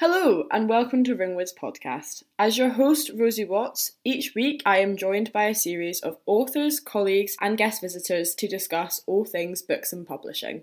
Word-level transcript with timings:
Hello, 0.00 0.46
and 0.52 0.68
welcome 0.68 1.02
to 1.02 1.16
Ringwood's 1.16 1.52
podcast. 1.52 2.22
As 2.38 2.56
your 2.56 2.68
host, 2.68 3.10
Rosie 3.16 3.44
Watts, 3.44 3.96
each 4.04 4.32
week 4.32 4.62
I 4.64 4.78
am 4.78 4.96
joined 4.96 5.32
by 5.32 5.46
a 5.46 5.54
series 5.56 5.98
of 6.02 6.18
authors, 6.24 6.78
colleagues, 6.78 7.36
and 7.40 7.58
guest 7.58 7.80
visitors 7.80 8.36
to 8.36 8.46
discuss 8.46 9.02
all 9.06 9.24
things 9.24 9.60
books 9.60 9.92
and 9.92 10.06
publishing. 10.06 10.62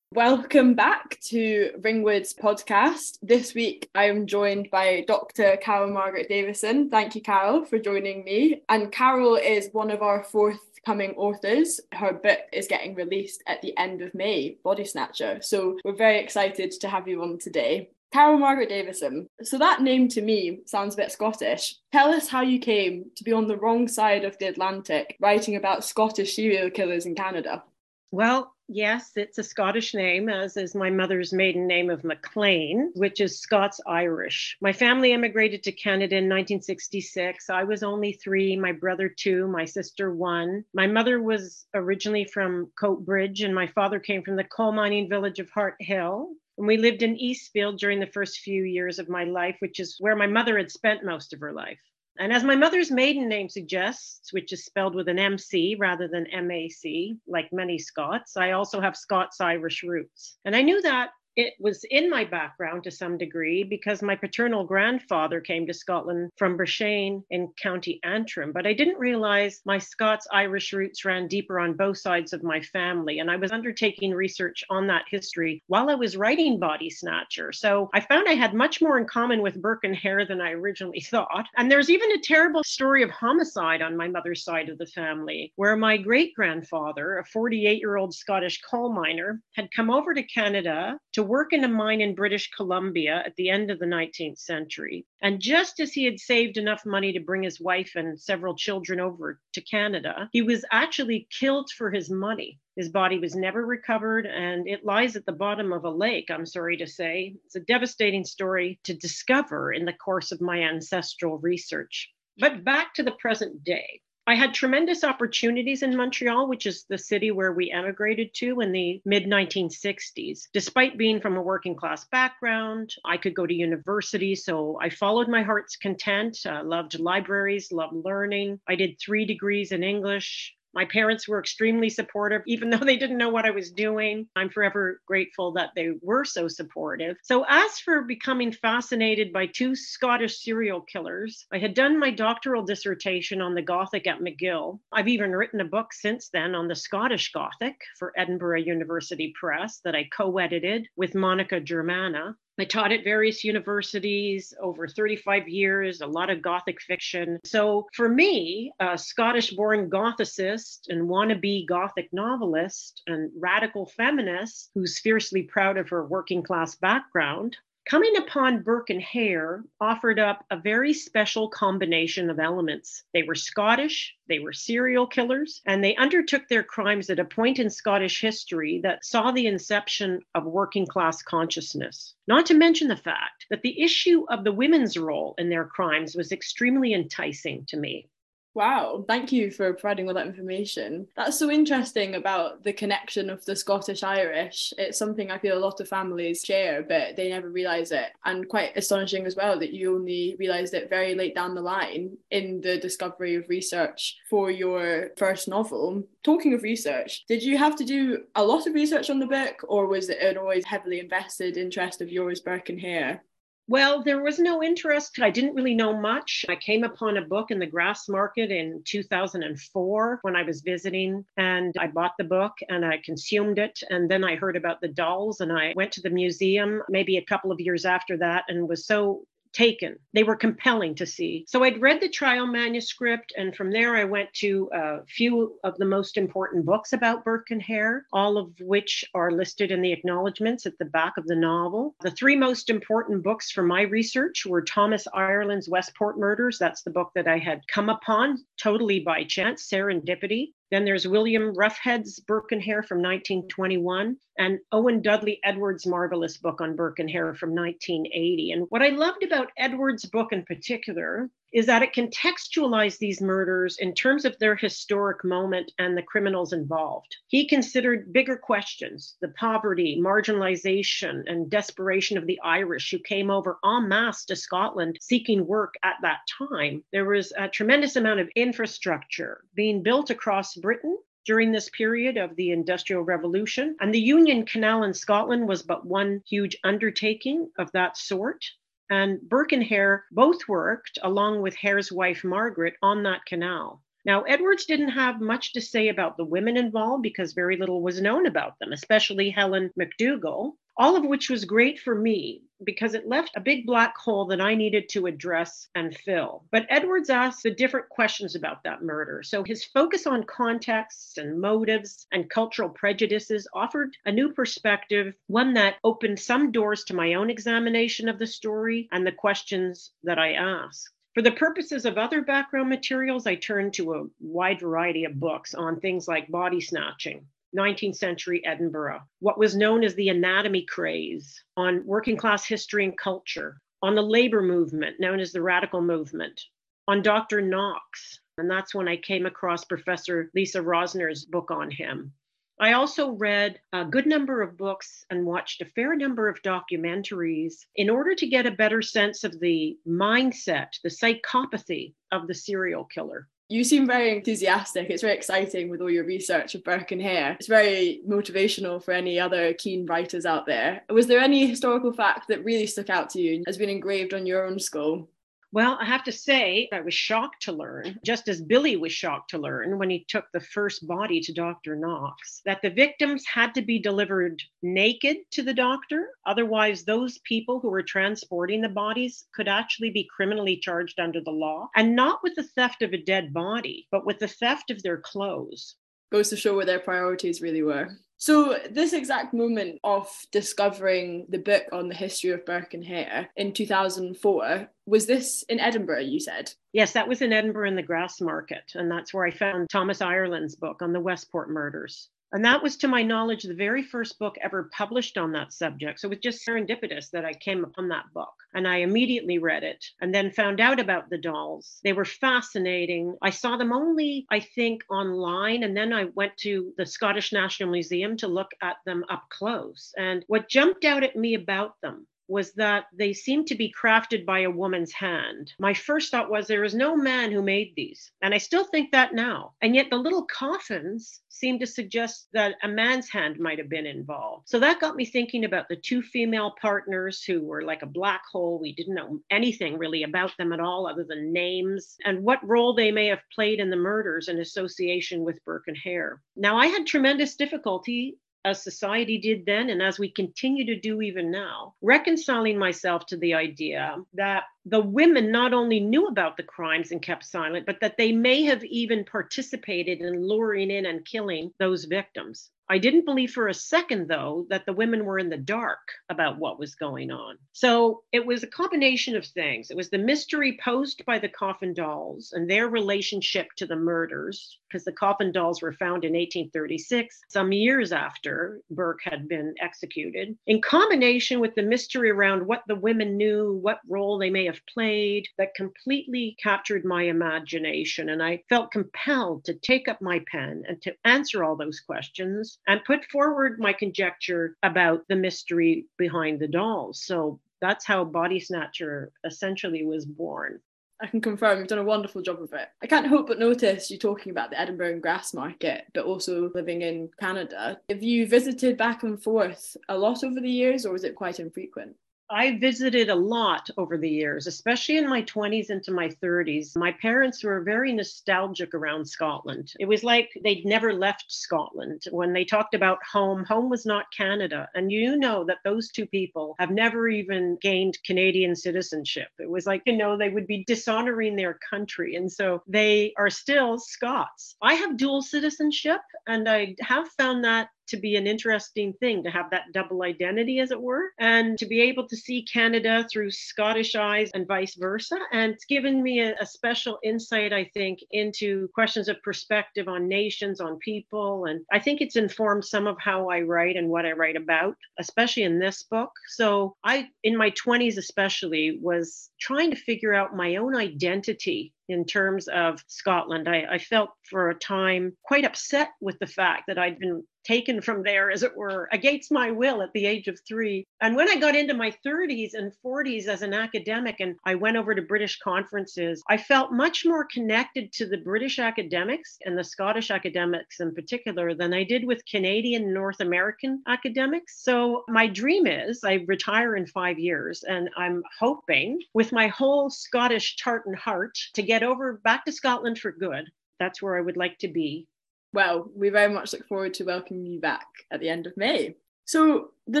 Welcome 0.12 0.74
back 0.74 1.20
to 1.28 1.70
Ringwood's 1.82 2.34
podcast. 2.34 3.18
This 3.22 3.54
week 3.54 3.88
I 3.94 4.06
am 4.06 4.26
joined 4.26 4.68
by 4.72 5.04
Dr. 5.06 5.56
Carol 5.62 5.92
Margaret 5.92 6.28
Davison. 6.28 6.90
Thank 6.90 7.14
you, 7.14 7.22
Carol, 7.22 7.64
for 7.64 7.78
joining 7.78 8.24
me. 8.24 8.62
And 8.68 8.90
Carol 8.90 9.36
is 9.36 9.68
one 9.70 9.88
of 9.92 10.02
our 10.02 10.24
forthcoming 10.24 11.12
authors. 11.12 11.78
Her 11.92 12.12
book 12.12 12.40
is 12.52 12.66
getting 12.66 12.96
released 12.96 13.44
at 13.46 13.62
the 13.62 13.72
end 13.78 14.02
of 14.02 14.12
May, 14.12 14.56
Body 14.64 14.84
Snatcher. 14.84 15.38
So 15.42 15.78
we're 15.84 15.94
very 15.94 16.18
excited 16.18 16.72
to 16.72 16.88
have 16.88 17.06
you 17.06 17.22
on 17.22 17.38
today. 17.38 17.90
Carol 18.12 18.40
Margaret 18.40 18.70
Davison. 18.70 19.28
So 19.44 19.58
that 19.58 19.80
name 19.80 20.08
to 20.08 20.22
me 20.22 20.58
sounds 20.66 20.94
a 20.94 20.96
bit 20.96 21.12
Scottish. 21.12 21.76
Tell 21.92 22.12
us 22.12 22.26
how 22.26 22.40
you 22.40 22.58
came 22.58 23.12
to 23.14 23.22
be 23.22 23.32
on 23.32 23.46
the 23.46 23.58
wrong 23.58 23.86
side 23.86 24.24
of 24.24 24.36
the 24.38 24.48
Atlantic 24.48 25.16
writing 25.20 25.54
about 25.54 25.84
Scottish 25.84 26.34
serial 26.34 26.68
killers 26.68 27.06
in 27.06 27.14
Canada. 27.14 27.62
Well, 28.10 28.52
yes, 28.70 29.12
it's 29.16 29.38
a 29.38 29.42
Scottish 29.42 29.94
name, 29.94 30.28
as 30.28 30.56
is 30.56 30.74
my 30.74 30.90
mother's 30.90 31.32
maiden 31.32 31.66
name 31.66 31.90
of 31.90 32.04
MacLean, 32.04 32.92
which 32.94 33.20
is 33.20 33.40
Scots 33.40 33.80
Irish. 33.86 34.56
My 34.60 34.72
family 34.72 35.12
immigrated 35.12 35.62
to 35.64 35.72
Canada 35.72 36.16
in 36.16 36.24
1966. 36.24 37.50
I 37.50 37.64
was 37.64 37.82
only 37.82 38.12
three, 38.12 38.56
my 38.56 38.72
brother 38.72 39.08
two, 39.08 39.48
my 39.48 39.64
sister 39.64 40.14
one. 40.14 40.64
My 40.72 40.86
mother 40.86 41.20
was 41.20 41.66
originally 41.74 42.24
from 42.24 42.70
Coatbridge, 42.80 43.44
and 43.44 43.54
my 43.54 43.66
father 43.66 43.98
came 43.98 44.22
from 44.22 44.36
the 44.36 44.44
coal 44.44 44.72
mining 44.72 45.08
village 45.08 45.40
of 45.40 45.50
Harthill. 45.50 46.28
And 46.56 46.66
we 46.66 46.76
lived 46.76 47.02
in 47.02 47.16
Eastfield 47.16 47.78
during 47.78 48.00
the 48.00 48.06
first 48.06 48.40
few 48.40 48.62
years 48.62 48.98
of 48.98 49.08
my 49.08 49.24
life, 49.24 49.56
which 49.60 49.80
is 49.80 49.96
where 49.98 50.16
my 50.16 50.26
mother 50.26 50.56
had 50.56 50.70
spent 50.70 51.04
most 51.04 51.32
of 51.32 51.40
her 51.40 51.52
life. 51.52 51.80
And 52.20 52.34
as 52.34 52.44
my 52.44 52.54
mother's 52.54 52.90
maiden 52.90 53.30
name 53.30 53.48
suggests, 53.48 54.30
which 54.30 54.52
is 54.52 54.66
spelled 54.66 54.94
with 54.94 55.08
an 55.08 55.18
MC 55.18 55.74
rather 55.80 56.06
than 56.06 56.26
MAC, 56.46 57.16
like 57.26 57.50
many 57.50 57.78
Scots, 57.78 58.36
I 58.36 58.50
also 58.50 58.78
have 58.78 58.94
Scots 58.94 59.40
Irish 59.40 59.82
roots. 59.82 60.36
And 60.44 60.54
I 60.54 60.60
knew 60.60 60.82
that 60.82 61.12
it 61.40 61.54
was 61.58 61.84
in 61.84 62.10
my 62.10 62.22
background 62.22 62.84
to 62.84 62.90
some 62.90 63.16
degree 63.16 63.64
because 63.64 64.02
my 64.02 64.14
paternal 64.14 64.62
grandfather 64.62 65.40
came 65.40 65.66
to 65.66 65.72
Scotland 65.72 66.30
from 66.36 66.58
Brechin 66.58 67.22
in 67.30 67.48
County 67.56 67.98
Antrim, 68.04 68.52
but 68.52 68.66
I 68.66 68.74
didn't 68.74 68.98
realize 68.98 69.62
my 69.64 69.78
Scots 69.78 70.26
Irish 70.32 70.74
roots 70.74 71.06
ran 71.06 71.28
deeper 71.28 71.58
on 71.58 71.72
both 71.72 71.96
sides 71.96 72.34
of 72.34 72.42
my 72.42 72.60
family. 72.60 73.20
And 73.20 73.30
I 73.30 73.36
was 73.36 73.52
undertaking 73.52 74.12
research 74.12 74.62
on 74.68 74.86
that 74.88 75.06
history 75.10 75.62
while 75.68 75.88
I 75.88 75.94
was 75.94 76.14
writing 76.14 76.58
Body 76.58 76.90
Snatcher. 76.90 77.52
So 77.52 77.88
I 77.94 78.00
found 78.00 78.28
I 78.28 78.34
had 78.34 78.52
much 78.52 78.82
more 78.82 78.98
in 78.98 79.06
common 79.06 79.40
with 79.40 79.62
Burke 79.62 79.84
and 79.84 79.96
Hare 79.96 80.26
than 80.26 80.42
I 80.42 80.50
originally 80.50 81.00
thought. 81.10 81.46
And 81.56 81.70
there's 81.70 81.88
even 81.88 82.12
a 82.12 82.20
terrible 82.20 82.64
story 82.64 83.02
of 83.02 83.08
homicide 83.08 83.80
on 83.80 83.96
my 83.96 84.08
mother's 84.08 84.44
side 84.44 84.68
of 84.68 84.76
the 84.76 84.86
family, 84.86 85.54
where 85.56 85.74
my 85.74 85.96
great 85.96 86.34
grandfather, 86.34 87.16
a 87.16 87.24
48 87.24 87.78
year 87.78 87.96
old 87.96 88.14
Scottish 88.14 88.60
coal 88.60 88.92
miner, 88.92 89.40
had 89.54 89.72
come 89.74 89.88
over 89.90 90.12
to 90.12 90.22
Canada 90.22 90.98
to 91.12 91.22
work 91.22 91.52
in 91.52 91.64
a 91.64 91.68
mine 91.68 92.00
in 92.00 92.14
British 92.14 92.50
Columbia 92.50 93.22
at 93.24 93.34
the 93.36 93.50
end 93.50 93.70
of 93.70 93.78
the 93.78 93.86
19th 93.86 94.38
century. 94.38 95.06
And 95.22 95.40
just 95.40 95.80
as 95.80 95.92
he 95.92 96.04
had 96.04 96.20
saved 96.20 96.56
enough 96.56 96.86
money 96.86 97.12
to 97.12 97.20
bring 97.20 97.42
his 97.42 97.60
wife 97.60 97.92
and 97.96 98.20
several 98.20 98.54
children 98.54 99.00
over 99.00 99.40
to 99.54 99.60
Canada, 99.60 100.28
he 100.32 100.42
was 100.42 100.64
actually 100.70 101.28
killed 101.30 101.70
for 101.70 101.90
his 101.90 102.10
money. 102.10 102.58
His 102.76 102.88
body 102.88 103.18
was 103.18 103.34
never 103.34 103.66
recovered, 103.66 104.26
and 104.26 104.66
it 104.66 104.84
lies 104.84 105.16
at 105.16 105.26
the 105.26 105.32
bottom 105.32 105.72
of 105.72 105.84
a 105.84 105.90
lake, 105.90 106.30
I'm 106.30 106.46
sorry 106.46 106.76
to 106.78 106.86
say. 106.86 107.34
It's 107.44 107.56
a 107.56 107.60
devastating 107.60 108.24
story 108.24 108.78
to 108.84 108.94
discover 108.94 109.72
in 109.72 109.84
the 109.84 109.92
course 109.92 110.32
of 110.32 110.40
my 110.40 110.60
ancestral 110.62 111.38
research. 111.38 112.10
But 112.38 112.64
back 112.64 112.94
to 112.94 113.02
the 113.02 113.12
present 113.12 113.64
day. 113.64 114.00
I 114.26 114.34
had 114.34 114.54
tremendous 114.54 115.02
opportunities 115.02 115.82
in 115.82 115.96
Montreal, 115.96 116.48
which 116.48 116.66
is 116.66 116.84
the 116.84 116.98
city 116.98 117.30
where 117.30 117.52
we 117.52 117.70
emigrated 117.70 118.32
to 118.34 118.60
in 118.60 118.70
the 118.70 119.00
mid 119.04 119.24
1960s. 119.24 120.48
Despite 120.52 120.98
being 120.98 121.20
from 121.20 121.36
a 121.36 121.42
working 121.42 121.74
class 121.74 122.04
background, 122.04 122.94
I 123.04 123.16
could 123.16 123.34
go 123.34 123.46
to 123.46 123.54
university, 123.54 124.34
so 124.34 124.78
I 124.80 124.90
followed 124.90 125.28
my 125.28 125.42
heart's 125.42 125.76
content. 125.76 126.38
Uh, 126.46 126.62
loved 126.62 126.98
libraries, 127.00 127.72
loved 127.72 127.96
learning. 128.04 128.60
I 128.68 128.76
did 128.76 129.00
three 129.00 129.24
degrees 129.24 129.72
in 129.72 129.82
English, 129.82 130.54
my 130.74 130.84
parents 130.84 131.26
were 131.26 131.40
extremely 131.40 131.88
supportive, 131.88 132.42
even 132.46 132.70
though 132.70 132.78
they 132.78 132.96
didn't 132.96 133.18
know 133.18 133.30
what 133.30 133.46
I 133.46 133.50
was 133.50 133.70
doing. 133.70 134.26
I'm 134.36 134.50
forever 134.50 135.00
grateful 135.06 135.52
that 135.52 135.70
they 135.74 135.90
were 136.02 136.24
so 136.24 136.48
supportive. 136.48 137.16
So, 137.22 137.44
as 137.48 137.78
for 137.78 138.02
becoming 138.02 138.52
fascinated 138.52 139.32
by 139.32 139.46
two 139.46 139.74
Scottish 139.74 140.42
serial 140.42 140.80
killers, 140.80 141.46
I 141.52 141.58
had 141.58 141.74
done 141.74 141.98
my 141.98 142.10
doctoral 142.10 142.64
dissertation 142.64 143.40
on 143.40 143.54
the 143.54 143.62
Gothic 143.62 144.06
at 144.06 144.20
McGill. 144.20 144.78
I've 144.92 145.08
even 145.08 145.32
written 145.32 145.60
a 145.60 145.64
book 145.64 145.92
since 145.92 146.28
then 146.32 146.54
on 146.54 146.68
the 146.68 146.74
Scottish 146.74 147.32
Gothic 147.32 147.76
for 147.98 148.12
Edinburgh 148.16 148.60
University 148.60 149.32
Press 149.38 149.80
that 149.84 149.94
I 149.94 150.08
co 150.16 150.38
edited 150.38 150.86
with 150.96 151.14
Monica 151.14 151.60
Germana. 151.60 152.34
I 152.60 152.66
taught 152.66 152.92
at 152.92 153.04
various 153.04 153.42
universities 153.42 154.52
over 154.60 154.86
35 154.86 155.48
years, 155.48 156.02
a 156.02 156.06
lot 156.06 156.28
of 156.28 156.42
Gothic 156.42 156.78
fiction. 156.82 157.38
So 157.42 157.86
for 157.94 158.06
me, 158.06 158.70
a 158.78 158.98
Scottish 158.98 159.52
born 159.52 159.88
Gothicist 159.88 160.80
and 160.90 161.08
wannabe 161.08 161.66
Gothic 161.66 162.10
novelist 162.12 163.00
and 163.06 163.30
radical 163.38 163.86
feminist 163.86 164.70
who's 164.74 164.98
fiercely 164.98 165.44
proud 165.44 165.78
of 165.78 165.88
her 165.88 166.04
working 166.04 166.42
class 166.42 166.74
background, 166.74 167.56
Coming 167.86 168.16
upon 168.16 168.62
Burke 168.62 168.90
and 168.90 169.02
Hare 169.02 169.64
offered 169.80 170.18
up 170.18 170.44
a 170.50 170.56
very 170.56 170.92
special 170.92 171.48
combination 171.48 172.30
of 172.30 172.38
elements. 172.38 173.04
They 173.12 173.22
were 173.22 173.34
Scottish, 173.34 174.14
they 174.28 174.38
were 174.38 174.52
serial 174.52 175.06
killers, 175.06 175.60
and 175.66 175.82
they 175.82 175.96
undertook 175.96 176.46
their 176.46 176.62
crimes 176.62 177.10
at 177.10 177.18
a 177.18 177.24
point 177.24 177.58
in 177.58 177.70
Scottish 177.70 178.20
history 178.20 178.80
that 178.82 179.04
saw 179.04 179.32
the 179.32 179.46
inception 179.46 180.20
of 180.34 180.44
working 180.44 180.86
class 180.86 181.22
consciousness. 181.22 182.14
Not 182.28 182.46
to 182.46 182.54
mention 182.54 182.88
the 182.88 182.96
fact 182.96 183.46
that 183.48 183.62
the 183.62 183.80
issue 183.80 184.24
of 184.28 184.44
the 184.44 184.52
women's 184.52 184.96
role 184.96 185.34
in 185.38 185.48
their 185.48 185.64
crimes 185.64 186.14
was 186.14 186.32
extremely 186.32 186.92
enticing 186.92 187.64
to 187.66 187.76
me. 187.76 188.08
Wow, 188.52 189.04
thank 189.06 189.30
you 189.30 189.52
for 189.52 189.72
providing 189.74 190.08
all 190.08 190.14
that 190.14 190.26
information. 190.26 191.06
That's 191.14 191.38
so 191.38 191.50
interesting 191.50 192.16
about 192.16 192.64
the 192.64 192.72
connection 192.72 193.30
of 193.30 193.44
the 193.44 193.54
Scottish 193.54 194.02
Irish. 194.02 194.72
It's 194.76 194.98
something 194.98 195.30
I 195.30 195.38
feel 195.38 195.56
a 195.56 195.60
lot 195.64 195.78
of 195.80 195.88
families 195.88 196.42
share, 196.44 196.82
but 196.82 197.14
they 197.14 197.28
never 197.28 197.48
realise 197.48 197.92
it. 197.92 198.08
And 198.24 198.48
quite 198.48 198.76
astonishing 198.76 199.24
as 199.24 199.36
well 199.36 199.56
that 199.60 199.72
you 199.72 199.94
only 199.94 200.34
realised 200.38 200.74
it 200.74 200.90
very 200.90 201.14
late 201.14 201.36
down 201.36 201.54
the 201.54 201.60
line 201.60 202.16
in 202.32 202.60
the 202.60 202.76
discovery 202.78 203.36
of 203.36 203.48
research 203.48 204.16
for 204.28 204.50
your 204.50 205.10
first 205.16 205.46
novel. 205.46 206.02
Talking 206.24 206.52
of 206.52 206.64
research, 206.64 207.24
did 207.28 207.44
you 207.44 207.56
have 207.56 207.76
to 207.76 207.84
do 207.84 208.24
a 208.34 208.44
lot 208.44 208.66
of 208.66 208.74
research 208.74 209.10
on 209.10 209.20
the 209.20 209.26
book, 209.26 209.64
or 209.68 209.86
was 209.86 210.08
it 210.08 210.20
an 210.20 210.36
always 210.36 210.64
heavily 210.64 210.98
invested 210.98 211.56
interest 211.56 212.00
of 212.00 212.10
yours, 212.10 212.40
Burke 212.40 212.68
and 212.68 212.80
Hare? 212.80 213.22
Well, 213.70 214.02
there 214.02 214.20
was 214.20 214.40
no 214.40 214.64
interest. 214.64 215.20
I 215.22 215.30
didn't 215.30 215.54
really 215.54 215.76
know 215.76 215.96
much. 215.96 216.44
I 216.48 216.56
came 216.56 216.82
upon 216.82 217.16
a 217.16 217.22
book 217.22 217.52
in 217.52 217.60
the 217.60 217.68
Grassmarket 217.68 218.50
in 218.50 218.82
2004 218.84 220.18
when 220.22 220.34
I 220.34 220.42
was 220.42 220.62
visiting, 220.62 221.24
and 221.36 221.72
I 221.78 221.86
bought 221.86 222.14
the 222.18 222.24
book 222.24 222.54
and 222.68 222.84
I 222.84 223.00
consumed 223.04 223.60
it. 223.60 223.78
And 223.88 224.10
then 224.10 224.24
I 224.24 224.34
heard 224.34 224.56
about 224.56 224.80
the 224.80 224.88
dolls, 224.88 225.40
and 225.40 225.52
I 225.52 225.72
went 225.76 225.92
to 225.92 226.00
the 226.00 226.10
museum 226.10 226.82
maybe 226.88 227.16
a 227.16 227.24
couple 227.24 227.52
of 227.52 227.60
years 227.60 227.84
after 227.84 228.16
that 228.16 228.42
and 228.48 228.68
was 228.68 228.86
so 228.86 229.22
taken. 229.52 229.96
They 230.12 230.22
were 230.22 230.36
compelling 230.36 230.94
to 230.96 231.06
see. 231.06 231.44
So 231.48 231.64
I'd 231.64 231.80
read 231.80 232.00
the 232.00 232.08
trial 232.08 232.46
manuscript, 232.46 233.32
and 233.36 233.54
from 233.54 233.70
there 233.70 233.96
I 233.96 234.04
went 234.04 234.32
to 234.34 234.68
a 234.72 235.04
few 235.06 235.58
of 235.64 235.76
the 235.78 235.84
most 235.84 236.16
important 236.16 236.66
books 236.66 236.92
about 236.92 237.24
Burke 237.24 237.50
and 237.50 237.62
Hare, 237.62 238.06
all 238.12 238.38
of 238.38 238.52
which 238.60 239.04
are 239.14 239.30
listed 239.30 239.70
in 239.70 239.82
the 239.82 239.92
acknowledgments 239.92 240.66
at 240.66 240.78
the 240.78 240.84
back 240.84 241.16
of 241.16 241.26
the 241.26 241.36
novel. 241.36 241.94
The 242.00 242.10
three 242.10 242.36
most 242.36 242.70
important 242.70 243.22
books 243.22 243.50
for 243.50 243.62
my 243.62 243.82
research 243.82 244.44
were 244.46 244.62
Thomas 244.62 245.06
Ireland's 245.14 245.68
Westport 245.68 246.18
Murders. 246.18 246.58
That's 246.58 246.82
the 246.82 246.90
book 246.90 247.10
that 247.14 247.28
I 247.28 247.38
had 247.38 247.66
come 247.68 247.88
upon 247.88 248.38
totally 248.60 249.00
by 249.00 249.24
chance, 249.24 249.68
serendipity. 249.68 250.52
Then 250.70 250.84
there's 250.84 251.06
William 251.06 251.52
Roughead's 251.54 252.20
Burke 252.20 252.52
and 252.52 252.62
Hare 252.62 252.82
from 252.82 252.98
1921 252.98 254.16
and 254.38 254.58
Owen 254.70 255.02
Dudley 255.02 255.40
Edwards' 255.42 255.86
marvelous 255.86 256.38
book 256.38 256.60
on 256.60 256.76
Burke 256.76 257.00
and 257.00 257.10
Hare 257.10 257.34
from 257.34 257.54
1980. 257.54 258.52
And 258.52 258.66
what 258.68 258.82
I 258.82 258.90
loved 258.90 259.24
about 259.24 259.50
Edwards' 259.56 260.06
book 260.06 260.32
in 260.32 260.44
particular, 260.44 261.28
is 261.52 261.66
that 261.66 261.82
it 261.82 261.92
contextualized 261.92 262.98
these 262.98 263.20
murders 263.20 263.76
in 263.78 263.94
terms 263.94 264.24
of 264.24 264.38
their 264.38 264.54
historic 264.54 265.24
moment 265.24 265.72
and 265.78 265.96
the 265.96 266.02
criminals 266.02 266.52
involved. 266.52 267.16
He 267.26 267.48
considered 267.48 268.12
bigger 268.12 268.36
questions 268.36 269.16
the 269.20 269.28
poverty, 269.28 270.00
marginalization, 270.00 271.22
and 271.26 271.50
desperation 271.50 272.16
of 272.16 272.26
the 272.26 272.40
Irish 272.42 272.90
who 272.90 272.98
came 272.98 273.30
over 273.30 273.58
en 273.64 273.88
masse 273.88 274.24
to 274.26 274.36
Scotland 274.36 274.98
seeking 275.00 275.46
work 275.46 275.74
at 275.82 275.96
that 276.02 276.20
time. 276.38 276.84
There 276.92 277.04
was 277.04 277.32
a 277.36 277.48
tremendous 277.48 277.96
amount 277.96 278.20
of 278.20 278.30
infrastructure 278.36 279.44
being 279.54 279.82
built 279.82 280.10
across 280.10 280.54
Britain 280.54 280.96
during 281.26 281.52
this 281.52 281.68
period 281.70 282.16
of 282.16 282.34
the 282.36 282.50
Industrial 282.50 283.02
Revolution. 283.02 283.76
And 283.80 283.92
the 283.92 284.00
Union 284.00 284.46
Canal 284.46 284.84
in 284.84 284.94
Scotland 284.94 285.46
was 285.46 285.62
but 285.62 285.86
one 285.86 286.22
huge 286.26 286.56
undertaking 286.64 287.50
of 287.58 287.70
that 287.72 287.96
sort. 287.96 288.44
And 288.90 289.20
Burke 289.20 289.52
and 289.52 289.62
Hare 289.62 290.04
both 290.10 290.48
worked, 290.48 290.98
along 291.02 291.40
with 291.40 291.54
Hare's 291.54 291.92
wife 291.92 292.24
Margaret, 292.24 292.74
on 292.82 293.04
that 293.04 293.24
canal. 293.24 293.82
Now, 294.04 294.22
Edwards 294.22 294.64
didn't 294.66 294.90
have 294.90 295.20
much 295.20 295.52
to 295.52 295.60
say 295.60 295.88
about 295.88 296.16
the 296.16 296.24
women 296.24 296.56
involved 296.56 297.02
because 297.02 297.32
very 297.32 297.56
little 297.56 297.82
was 297.82 298.00
known 298.00 298.26
about 298.26 298.58
them, 298.58 298.72
especially 298.72 299.30
Helen 299.30 299.70
McDougall 299.78 300.54
all 300.80 300.96
of 300.96 301.04
which 301.04 301.28
was 301.28 301.44
great 301.44 301.78
for 301.78 301.94
me 301.94 302.42
because 302.64 302.94
it 302.94 303.08
left 303.08 303.36
a 303.36 303.40
big 303.40 303.66
black 303.66 303.96
hole 303.96 304.26
that 304.26 304.40
I 304.40 304.54
needed 304.54 304.88
to 304.90 305.06
address 305.06 305.68
and 305.74 305.96
fill. 305.96 306.44
But 306.50 306.66
Edwards 306.68 307.10
asked 307.10 307.42
the 307.42 307.50
different 307.50 307.88
questions 307.88 308.34
about 308.34 308.62
that 308.64 308.82
murder. 308.82 309.22
So 309.22 309.42
his 309.42 309.64
focus 309.64 310.06
on 310.06 310.24
contexts 310.24 311.18
and 311.18 311.40
motives 311.40 312.06
and 312.12 312.28
cultural 312.28 312.68
prejudices 312.68 313.48
offered 313.54 313.96
a 314.04 314.12
new 314.12 314.32
perspective, 314.32 315.14
one 315.26 315.54
that 315.54 315.76
opened 315.84 316.18
some 316.18 316.52
doors 316.52 316.84
to 316.84 316.94
my 316.94 317.14
own 317.14 317.30
examination 317.30 318.08
of 318.08 318.18
the 318.18 318.26
story 318.26 318.88
and 318.92 319.06
the 319.06 319.12
questions 319.12 319.92
that 320.04 320.18
I 320.18 320.32
asked. 320.32 320.90
For 321.14 321.22
the 321.22 321.32
purposes 321.32 321.86
of 321.86 321.98
other 321.98 322.22
background 322.22 322.68
materials, 322.68 323.26
I 323.26 323.34
turned 323.34 323.74
to 323.74 323.94
a 323.94 324.06
wide 324.20 324.60
variety 324.60 325.04
of 325.04 325.18
books 325.18 325.54
on 325.54 325.80
things 325.80 326.06
like 326.06 326.28
body 326.28 326.60
snatching, 326.60 327.26
19th 327.56 327.96
century 327.96 328.44
Edinburgh, 328.44 329.00
what 329.18 329.38
was 329.38 329.56
known 329.56 329.82
as 329.82 329.94
the 329.94 330.08
anatomy 330.08 330.64
craze, 330.66 331.42
on 331.56 331.84
working 331.84 332.16
class 332.16 332.46
history 332.46 332.84
and 332.84 332.96
culture, 332.96 333.60
on 333.82 333.94
the 333.94 334.02
labor 334.02 334.42
movement 334.42 335.00
known 335.00 335.20
as 335.20 335.32
the 335.32 335.42
radical 335.42 335.80
movement, 335.80 336.40
on 336.86 337.02
Dr. 337.02 337.40
Knox. 337.40 338.20
And 338.38 338.50
that's 338.50 338.74
when 338.74 338.88
I 338.88 338.96
came 338.96 339.26
across 339.26 339.64
Professor 339.64 340.30
Lisa 340.34 340.60
Rosner's 340.60 341.24
book 341.24 341.50
on 341.50 341.70
him. 341.70 342.12
I 342.60 342.74
also 342.74 343.12
read 343.12 343.58
a 343.72 343.84
good 343.86 344.06
number 344.06 344.42
of 344.42 344.58
books 344.58 345.06
and 345.08 345.24
watched 345.24 345.62
a 345.62 345.70
fair 345.74 345.96
number 345.96 346.28
of 346.28 346.42
documentaries 346.42 347.54
in 347.74 347.88
order 347.88 348.14
to 348.14 348.26
get 348.26 348.44
a 348.44 348.50
better 348.50 348.82
sense 348.82 349.24
of 349.24 349.40
the 349.40 349.78
mindset, 349.88 350.68
the 350.84 350.90
psychopathy 350.90 351.94
of 352.12 352.26
the 352.26 352.34
serial 352.34 352.84
killer 352.84 353.28
you 353.50 353.64
seem 353.64 353.84
very 353.84 354.16
enthusiastic. 354.16 354.90
It's 354.90 355.02
very 355.02 355.14
exciting 355.14 355.68
with 355.68 355.80
all 355.80 355.90
your 355.90 356.04
research 356.04 356.54
of 356.54 356.62
Burke 356.62 356.92
and 356.92 357.02
Hare. 357.02 357.32
It's 357.32 357.48
very 357.48 358.00
motivational 358.08 358.82
for 358.82 358.92
any 358.92 359.18
other 359.18 359.52
keen 359.54 359.86
writers 359.86 360.24
out 360.24 360.46
there. 360.46 360.82
Was 360.88 361.08
there 361.08 361.18
any 361.18 361.46
historical 361.46 361.92
fact 361.92 362.28
that 362.28 362.44
really 362.44 362.68
stuck 362.68 362.90
out 362.90 363.10
to 363.10 363.20
you 363.20 363.42
has 363.46 363.58
been 363.58 363.68
engraved 363.68 364.14
on 364.14 364.24
your 364.24 364.46
own 364.46 364.60
skull? 364.60 365.08
Well, 365.52 365.78
I 365.80 365.84
have 365.84 366.04
to 366.04 366.12
say, 366.12 366.68
I 366.72 366.80
was 366.80 366.94
shocked 366.94 367.42
to 367.42 367.52
learn, 367.52 367.98
just 368.04 368.28
as 368.28 368.40
Billy 368.40 368.76
was 368.76 368.92
shocked 368.92 369.30
to 369.30 369.38
learn 369.38 369.78
when 369.78 369.90
he 369.90 370.04
took 370.08 370.26
the 370.32 370.38
first 370.38 370.86
body 370.86 371.20
to 371.22 371.32
Dr. 371.32 371.74
Knox, 371.74 372.40
that 372.44 372.62
the 372.62 372.70
victims 372.70 373.26
had 373.26 373.52
to 373.56 373.62
be 373.62 373.80
delivered 373.80 374.40
naked 374.62 375.16
to 375.32 375.42
the 375.42 375.52
doctor. 375.52 376.10
Otherwise, 376.24 376.84
those 376.84 377.18
people 377.24 377.58
who 377.58 377.68
were 377.68 377.82
transporting 377.82 378.60
the 378.60 378.68
bodies 378.68 379.26
could 379.34 379.48
actually 379.48 379.90
be 379.90 380.08
criminally 380.14 380.56
charged 380.56 381.00
under 381.00 381.20
the 381.20 381.32
law, 381.32 381.68
and 381.74 381.96
not 381.96 382.22
with 382.22 382.36
the 382.36 382.44
theft 382.44 382.82
of 382.82 382.92
a 382.92 383.02
dead 383.02 383.32
body, 383.32 383.88
but 383.90 384.06
with 384.06 384.20
the 384.20 384.28
theft 384.28 384.70
of 384.70 384.80
their 384.84 384.98
clothes. 384.98 385.74
Goes 386.10 386.30
to 386.30 386.36
show 386.36 386.56
where 386.56 386.66
their 386.66 386.80
priorities 386.80 387.40
really 387.40 387.62
were. 387.62 387.88
So, 388.22 388.58
this 388.70 388.92
exact 388.92 389.32
moment 389.32 389.78
of 389.82 390.06
discovering 390.30 391.24
the 391.30 391.38
book 391.38 391.64
on 391.72 391.88
the 391.88 391.94
history 391.94 392.30
of 392.30 392.44
Burke 392.44 392.74
and 392.74 392.84
Hare 392.84 393.30
in 393.36 393.54
2004, 393.54 394.68
was 394.84 395.06
this 395.06 395.42
in 395.48 395.58
Edinburgh, 395.58 396.00
you 396.00 396.20
said? 396.20 396.52
Yes, 396.74 396.92
that 396.92 397.08
was 397.08 397.22
in 397.22 397.32
Edinburgh 397.32 397.68
in 397.68 397.76
the 397.76 397.82
Grassmarket. 397.82 398.74
And 398.74 398.90
that's 398.90 399.14
where 399.14 399.24
I 399.24 399.30
found 399.30 399.70
Thomas 399.70 400.02
Ireland's 400.02 400.54
book 400.54 400.82
on 400.82 400.92
the 400.92 401.00
Westport 401.00 401.48
murders. 401.48 402.10
And 402.32 402.44
that 402.44 402.62
was, 402.62 402.76
to 402.78 402.88
my 402.88 403.02
knowledge, 403.02 403.42
the 403.42 403.54
very 403.54 403.82
first 403.82 404.18
book 404.18 404.36
ever 404.40 404.70
published 404.72 405.18
on 405.18 405.32
that 405.32 405.52
subject. 405.52 405.98
So 406.00 406.06
it 406.06 406.10
was 406.10 406.18
just 406.20 406.46
serendipitous 406.46 407.10
that 407.10 407.24
I 407.24 407.32
came 407.32 407.64
upon 407.64 407.88
that 407.88 408.12
book. 408.14 408.32
And 408.54 408.68
I 408.68 408.78
immediately 408.78 409.38
read 409.38 409.64
it 409.64 409.84
and 410.00 410.14
then 410.14 410.30
found 410.30 410.60
out 410.60 410.78
about 410.78 411.10
the 411.10 411.18
dolls. 411.18 411.80
They 411.82 411.92
were 411.92 412.04
fascinating. 412.04 413.16
I 413.22 413.30
saw 413.30 413.56
them 413.56 413.72
only, 413.72 414.26
I 414.30 414.40
think, 414.40 414.84
online. 414.90 415.64
And 415.64 415.76
then 415.76 415.92
I 415.92 416.04
went 416.14 416.36
to 416.38 416.72
the 416.76 416.86
Scottish 416.86 417.32
National 417.32 417.70
Museum 417.70 418.16
to 418.18 418.28
look 418.28 418.50
at 418.62 418.76
them 418.86 419.04
up 419.08 419.24
close. 419.30 419.92
And 419.96 420.24
what 420.28 420.48
jumped 420.48 420.84
out 420.84 421.02
at 421.02 421.16
me 421.16 421.34
about 421.34 421.74
them 421.82 422.06
was 422.30 422.52
that 422.52 422.86
they 422.96 423.12
seemed 423.12 423.48
to 423.48 423.56
be 423.56 423.74
crafted 423.82 424.24
by 424.24 424.40
a 424.40 424.50
woman's 424.50 424.92
hand. 424.92 425.52
My 425.58 425.74
first 425.74 426.10
thought 426.10 426.30
was 426.30 426.46
there 426.46 426.64
is 426.64 426.74
no 426.74 426.96
man 426.96 427.32
who 427.32 427.42
made 427.42 427.72
these. 427.76 428.12
And 428.22 428.32
I 428.32 428.38
still 428.38 428.64
think 428.64 428.92
that 428.92 429.12
now. 429.14 429.54
And 429.60 429.74
yet 429.74 429.90
the 429.90 429.96
little 429.96 430.24
coffins 430.26 431.20
seem 431.28 431.58
to 431.58 431.66
suggest 431.66 432.28
that 432.32 432.54
a 432.62 432.68
man's 432.68 433.08
hand 433.08 433.40
might 433.40 433.58
have 433.58 433.68
been 433.68 433.86
involved. 433.86 434.48
So 434.48 434.60
that 434.60 434.80
got 434.80 434.94
me 434.94 435.04
thinking 435.04 435.44
about 435.44 435.68
the 435.68 435.76
two 435.76 436.02
female 436.02 436.54
partners 436.60 437.24
who 437.24 437.42
were 437.42 437.62
like 437.62 437.82
a 437.82 437.86
black 437.86 438.22
hole. 438.30 438.60
We 438.60 438.74
didn't 438.74 438.94
know 438.94 439.20
anything 439.30 439.78
really 439.78 440.04
about 440.04 440.36
them 440.38 440.52
at 440.52 440.60
all 440.60 440.86
other 440.86 441.04
than 441.04 441.32
names 441.32 441.96
and 442.04 442.22
what 442.22 442.46
role 442.46 442.74
they 442.74 442.92
may 442.92 443.06
have 443.06 443.20
played 443.34 443.58
in 443.58 443.70
the 443.70 443.76
murders 443.76 444.28
in 444.28 444.38
association 444.38 445.24
with 445.24 445.44
Burke 445.44 445.64
and 445.66 445.76
Hare. 445.82 446.20
Now, 446.36 446.56
I 446.58 446.66
had 446.66 446.86
tremendous 446.86 447.34
difficulty 447.34 448.18
as 448.44 448.62
society 448.62 449.18
did 449.18 449.44
then 449.44 449.70
and 449.70 449.82
as 449.82 449.98
we 449.98 450.10
continue 450.10 450.64
to 450.66 450.78
do 450.80 451.02
even 451.02 451.30
now, 451.30 451.74
reconciling 451.82 452.58
myself 452.58 453.06
to 453.06 453.16
the 453.16 453.34
idea 453.34 453.96
that 454.14 454.44
the 454.64 454.80
women 454.80 455.30
not 455.30 455.52
only 455.52 455.80
knew 455.80 456.06
about 456.06 456.36
the 456.36 456.42
crimes 456.42 456.90
and 456.90 457.02
kept 457.02 457.24
silent, 457.24 457.66
but 457.66 457.80
that 457.80 457.96
they 457.96 458.12
may 458.12 458.42
have 458.42 458.64
even 458.64 459.04
participated 459.04 460.00
in 460.00 460.26
luring 460.26 460.70
in 460.70 460.86
and 460.86 461.04
killing 461.04 461.50
those 461.58 461.84
victims. 461.84 462.50
I 462.70 462.78
didn't 462.78 463.04
believe 463.04 463.32
for 463.32 463.48
a 463.48 463.54
second, 463.54 464.06
though, 464.06 464.46
that 464.48 464.64
the 464.64 464.72
women 464.72 465.04
were 465.04 465.18
in 465.18 465.28
the 465.28 465.36
dark 465.36 465.80
about 466.08 466.38
what 466.38 466.60
was 466.60 466.76
going 466.76 467.10
on. 467.10 467.36
So 467.52 468.04
it 468.12 468.24
was 468.24 468.44
a 468.44 468.46
combination 468.46 469.16
of 469.16 469.26
things. 469.26 469.72
It 469.72 469.76
was 469.76 469.90
the 469.90 469.98
mystery 469.98 470.56
posed 470.62 471.04
by 471.04 471.18
the 471.18 471.28
coffin 471.28 471.74
dolls 471.74 472.32
and 472.32 472.48
their 472.48 472.68
relationship 472.68 473.48
to 473.56 473.66
the 473.66 473.74
murders, 473.74 474.56
because 474.68 474.84
the 474.84 474.92
coffin 474.92 475.32
dolls 475.32 475.60
were 475.60 475.72
found 475.72 476.04
in 476.04 476.12
1836, 476.12 477.20
some 477.28 477.50
years 477.50 477.90
after 477.90 478.60
Burke 478.70 479.00
had 479.02 479.26
been 479.26 479.52
executed, 479.60 480.38
in 480.46 480.62
combination 480.62 481.40
with 481.40 481.56
the 481.56 481.62
mystery 481.62 482.10
around 482.10 482.46
what 482.46 482.62
the 482.68 482.76
women 482.76 483.16
knew, 483.16 483.58
what 483.62 483.80
role 483.88 484.16
they 484.16 484.30
may 484.30 484.44
have 484.44 484.60
played, 484.72 485.26
that 485.38 485.56
completely 485.56 486.36
captured 486.40 486.84
my 486.84 487.02
imagination. 487.02 488.10
And 488.10 488.22
I 488.22 488.44
felt 488.48 488.70
compelled 488.70 489.44
to 489.46 489.54
take 489.54 489.88
up 489.88 490.00
my 490.00 490.22
pen 490.30 490.62
and 490.68 490.80
to 490.82 490.94
answer 491.04 491.42
all 491.42 491.56
those 491.56 491.80
questions 491.80 492.58
and 492.66 492.84
put 492.84 493.04
forward 493.06 493.58
my 493.58 493.72
conjecture 493.72 494.56
about 494.62 495.02
the 495.08 495.16
mystery 495.16 495.86
behind 495.96 496.40
the 496.40 496.48
dolls. 496.48 497.02
So 497.04 497.40
that's 497.60 497.84
how 497.84 498.04
Body 498.04 498.40
Snatcher 498.40 499.12
essentially 499.24 499.84
was 499.84 500.04
born. 500.04 500.60
I 501.02 501.06
can 501.06 501.20
confirm 501.20 501.58
you've 501.58 501.68
done 501.68 501.78
a 501.78 501.84
wonderful 501.84 502.20
job 502.20 502.42
of 502.42 502.52
it. 502.52 502.68
I 502.82 502.86
can't 502.86 503.06
help 503.06 503.28
but 503.28 503.38
notice 503.38 503.90
you 503.90 503.98
talking 503.98 504.32
about 504.32 504.50
the 504.50 504.60
Edinburgh 504.60 504.92
and 504.92 505.02
Grassmarket, 505.02 505.82
but 505.94 506.04
also 506.04 506.50
living 506.54 506.82
in 506.82 507.08
Canada. 507.18 507.80
Have 507.88 508.02
you 508.02 508.26
visited 508.26 508.76
back 508.76 509.02
and 509.02 509.22
forth 509.22 509.76
a 509.88 509.96
lot 509.96 510.22
over 510.22 510.40
the 510.40 510.50
years, 510.50 510.84
or 510.84 510.92
was 510.92 511.04
it 511.04 511.14
quite 511.14 511.40
infrequent? 511.40 511.96
I 512.32 512.58
visited 512.58 513.08
a 513.08 513.14
lot 513.14 513.68
over 513.76 513.98
the 513.98 514.08
years, 514.08 514.46
especially 514.46 514.98
in 514.98 515.08
my 515.08 515.22
20s 515.22 515.68
into 515.68 515.90
my 515.90 516.08
30s. 516.22 516.76
My 516.76 516.92
parents 516.92 517.42
were 517.42 517.60
very 517.60 517.92
nostalgic 517.92 518.72
around 518.72 519.06
Scotland. 519.06 519.72
It 519.80 519.86
was 519.86 520.04
like 520.04 520.30
they'd 520.44 520.64
never 520.64 520.92
left 520.92 521.24
Scotland. 521.28 522.04
When 522.12 522.32
they 522.32 522.44
talked 522.44 522.74
about 522.74 522.98
home, 523.02 523.44
home 523.44 523.68
was 523.68 523.84
not 523.84 524.12
Canada. 524.16 524.68
And 524.76 524.92
you 524.92 525.16
know 525.16 525.44
that 525.46 525.58
those 525.64 525.90
two 525.90 526.06
people 526.06 526.54
have 526.60 526.70
never 526.70 527.08
even 527.08 527.58
gained 527.60 527.98
Canadian 528.06 528.54
citizenship. 528.54 529.28
It 529.40 529.50
was 529.50 529.66
like, 529.66 529.82
you 529.84 529.96
know, 529.96 530.16
they 530.16 530.28
would 530.28 530.46
be 530.46 530.64
dishonoring 530.68 531.34
their 531.34 531.58
country. 531.68 532.14
And 532.14 532.30
so 532.30 532.62
they 532.68 533.12
are 533.18 533.30
still 533.30 533.78
Scots. 533.78 534.54
I 534.62 534.74
have 534.74 534.96
dual 534.96 535.22
citizenship, 535.22 536.00
and 536.28 536.48
I 536.48 536.76
have 536.80 537.08
found 537.18 537.44
that 537.44 537.70
to 537.90 537.96
be 537.96 538.16
an 538.16 538.26
interesting 538.26 538.92
thing 538.94 539.22
to 539.24 539.30
have 539.30 539.50
that 539.50 539.72
double 539.72 540.02
identity, 540.02 540.60
as 540.60 540.70
it 540.70 540.80
were, 540.80 541.10
and 541.18 541.58
to 541.58 541.66
be 541.66 541.80
able 541.80 542.08
to 542.08 542.16
see 542.16 542.42
Canada 542.42 543.06
through 543.12 543.30
Scottish 543.30 543.94
eyes 543.94 544.30
and 544.34 544.46
vice 544.46 544.74
versa. 544.74 545.18
And 545.32 545.52
it's 545.52 545.64
given 545.64 546.02
me 546.02 546.20
a, 546.20 546.34
a 546.40 546.46
special 546.46 546.98
insight, 547.04 547.52
I 547.52 547.70
think, 547.74 548.00
into 548.10 548.68
questions 548.74 549.08
of 549.08 549.22
perspective 549.22 549.88
on 549.88 550.08
nations, 550.08 550.60
on 550.60 550.78
people. 550.78 551.46
And 551.46 551.60
I 551.72 551.78
think 551.78 552.00
it's 552.00 552.16
informed 552.16 552.64
some 552.64 552.86
of 552.86 552.96
how 552.98 553.28
I 553.28 553.40
write 553.40 553.76
and 553.76 553.88
what 553.88 554.06
I 554.06 554.12
write 554.12 554.36
about, 554.36 554.76
especially 554.98 555.42
in 555.44 555.58
this 555.58 555.84
book. 555.84 556.10
So 556.28 556.76
I, 556.84 557.08
in 557.22 557.36
my 557.36 557.50
20s 557.50 557.98
especially, 557.98 558.78
was 558.80 559.30
trying 559.40 559.70
to 559.70 559.76
figure 559.76 560.14
out 560.14 560.36
my 560.36 560.56
own 560.56 560.76
identity 560.76 561.72
in 561.90 562.04
terms 562.04 562.48
of 562.48 562.82
Scotland. 562.86 563.48
I, 563.48 563.66
I, 563.70 563.78
felt 563.78 564.10
for 564.28 564.50
a 564.50 564.54
time 564.54 565.16
quite 565.24 565.44
upset 565.44 565.90
with 566.00 566.18
the 566.18 566.26
fact 566.26 566.64
that 566.68 566.78
I'd 566.78 566.98
been 566.98 567.24
taken 567.44 567.80
from 567.80 568.02
there, 568.02 568.30
as 568.30 568.42
it 568.42 568.56
were, 568.56 568.88
against 568.92 569.32
my 569.32 569.50
will 569.50 569.82
at 569.82 569.92
the 569.92 570.06
age 570.06 570.28
of 570.28 570.38
three. 570.46 570.86
And 571.00 571.16
when 571.16 571.28
I 571.28 571.36
got 571.36 571.56
into 571.56 571.74
my 571.74 571.92
30s 572.06 572.50
and 572.54 572.72
40s 572.84 573.26
as 573.26 573.42
an 573.42 573.54
academic 573.54 574.16
and 574.20 574.36
I 574.44 574.54
went 574.54 574.76
over 574.76 574.94
to 574.94 575.02
British 575.02 575.38
conferences, 575.38 576.22
I 576.28 576.36
felt 576.36 576.72
much 576.72 577.04
more 577.04 577.24
connected 577.24 577.92
to 577.94 578.06
the 578.06 578.18
British 578.18 578.58
academics 578.58 579.38
and 579.44 579.56
the 579.56 579.64
Scottish 579.64 580.10
academics 580.10 580.80
in 580.80 580.94
particular 580.94 581.54
than 581.54 581.72
I 581.72 581.84
did 581.84 582.04
with 582.04 582.24
Canadian 582.30 582.92
North 582.92 583.20
American 583.20 583.82
academics. 583.86 584.62
So 584.62 585.04
my 585.08 585.26
dream 585.26 585.66
is 585.66 586.00
I 586.04 586.24
retire 586.26 586.76
in 586.76 586.86
five 586.86 587.18
years 587.18 587.62
and 587.62 587.88
I'm 587.96 588.22
hoping 588.38 589.00
with 589.14 589.32
my 589.32 589.48
whole 589.48 589.90
Scottish 589.90 590.56
tartan 590.56 590.94
heart 590.94 591.36
to 591.54 591.62
get 591.62 591.79
over 591.82 592.14
back 592.24 592.44
to 592.44 592.52
Scotland 592.52 592.98
for 592.98 593.12
good. 593.12 593.50
That's 593.78 594.02
where 594.02 594.16
I 594.16 594.20
would 594.20 594.36
like 594.36 594.58
to 594.58 594.68
be 594.68 595.08
well, 595.52 595.90
we 595.94 596.10
very 596.10 596.32
much 596.32 596.52
look 596.52 596.66
forward 596.66 596.94
to 596.94 597.04
welcoming 597.04 597.46
you 597.46 597.60
back 597.60 597.86
at 598.10 598.20
the 598.20 598.28
end 598.28 598.46
of 598.46 598.56
May. 598.56 598.96
So, 599.24 599.70
the 599.86 600.00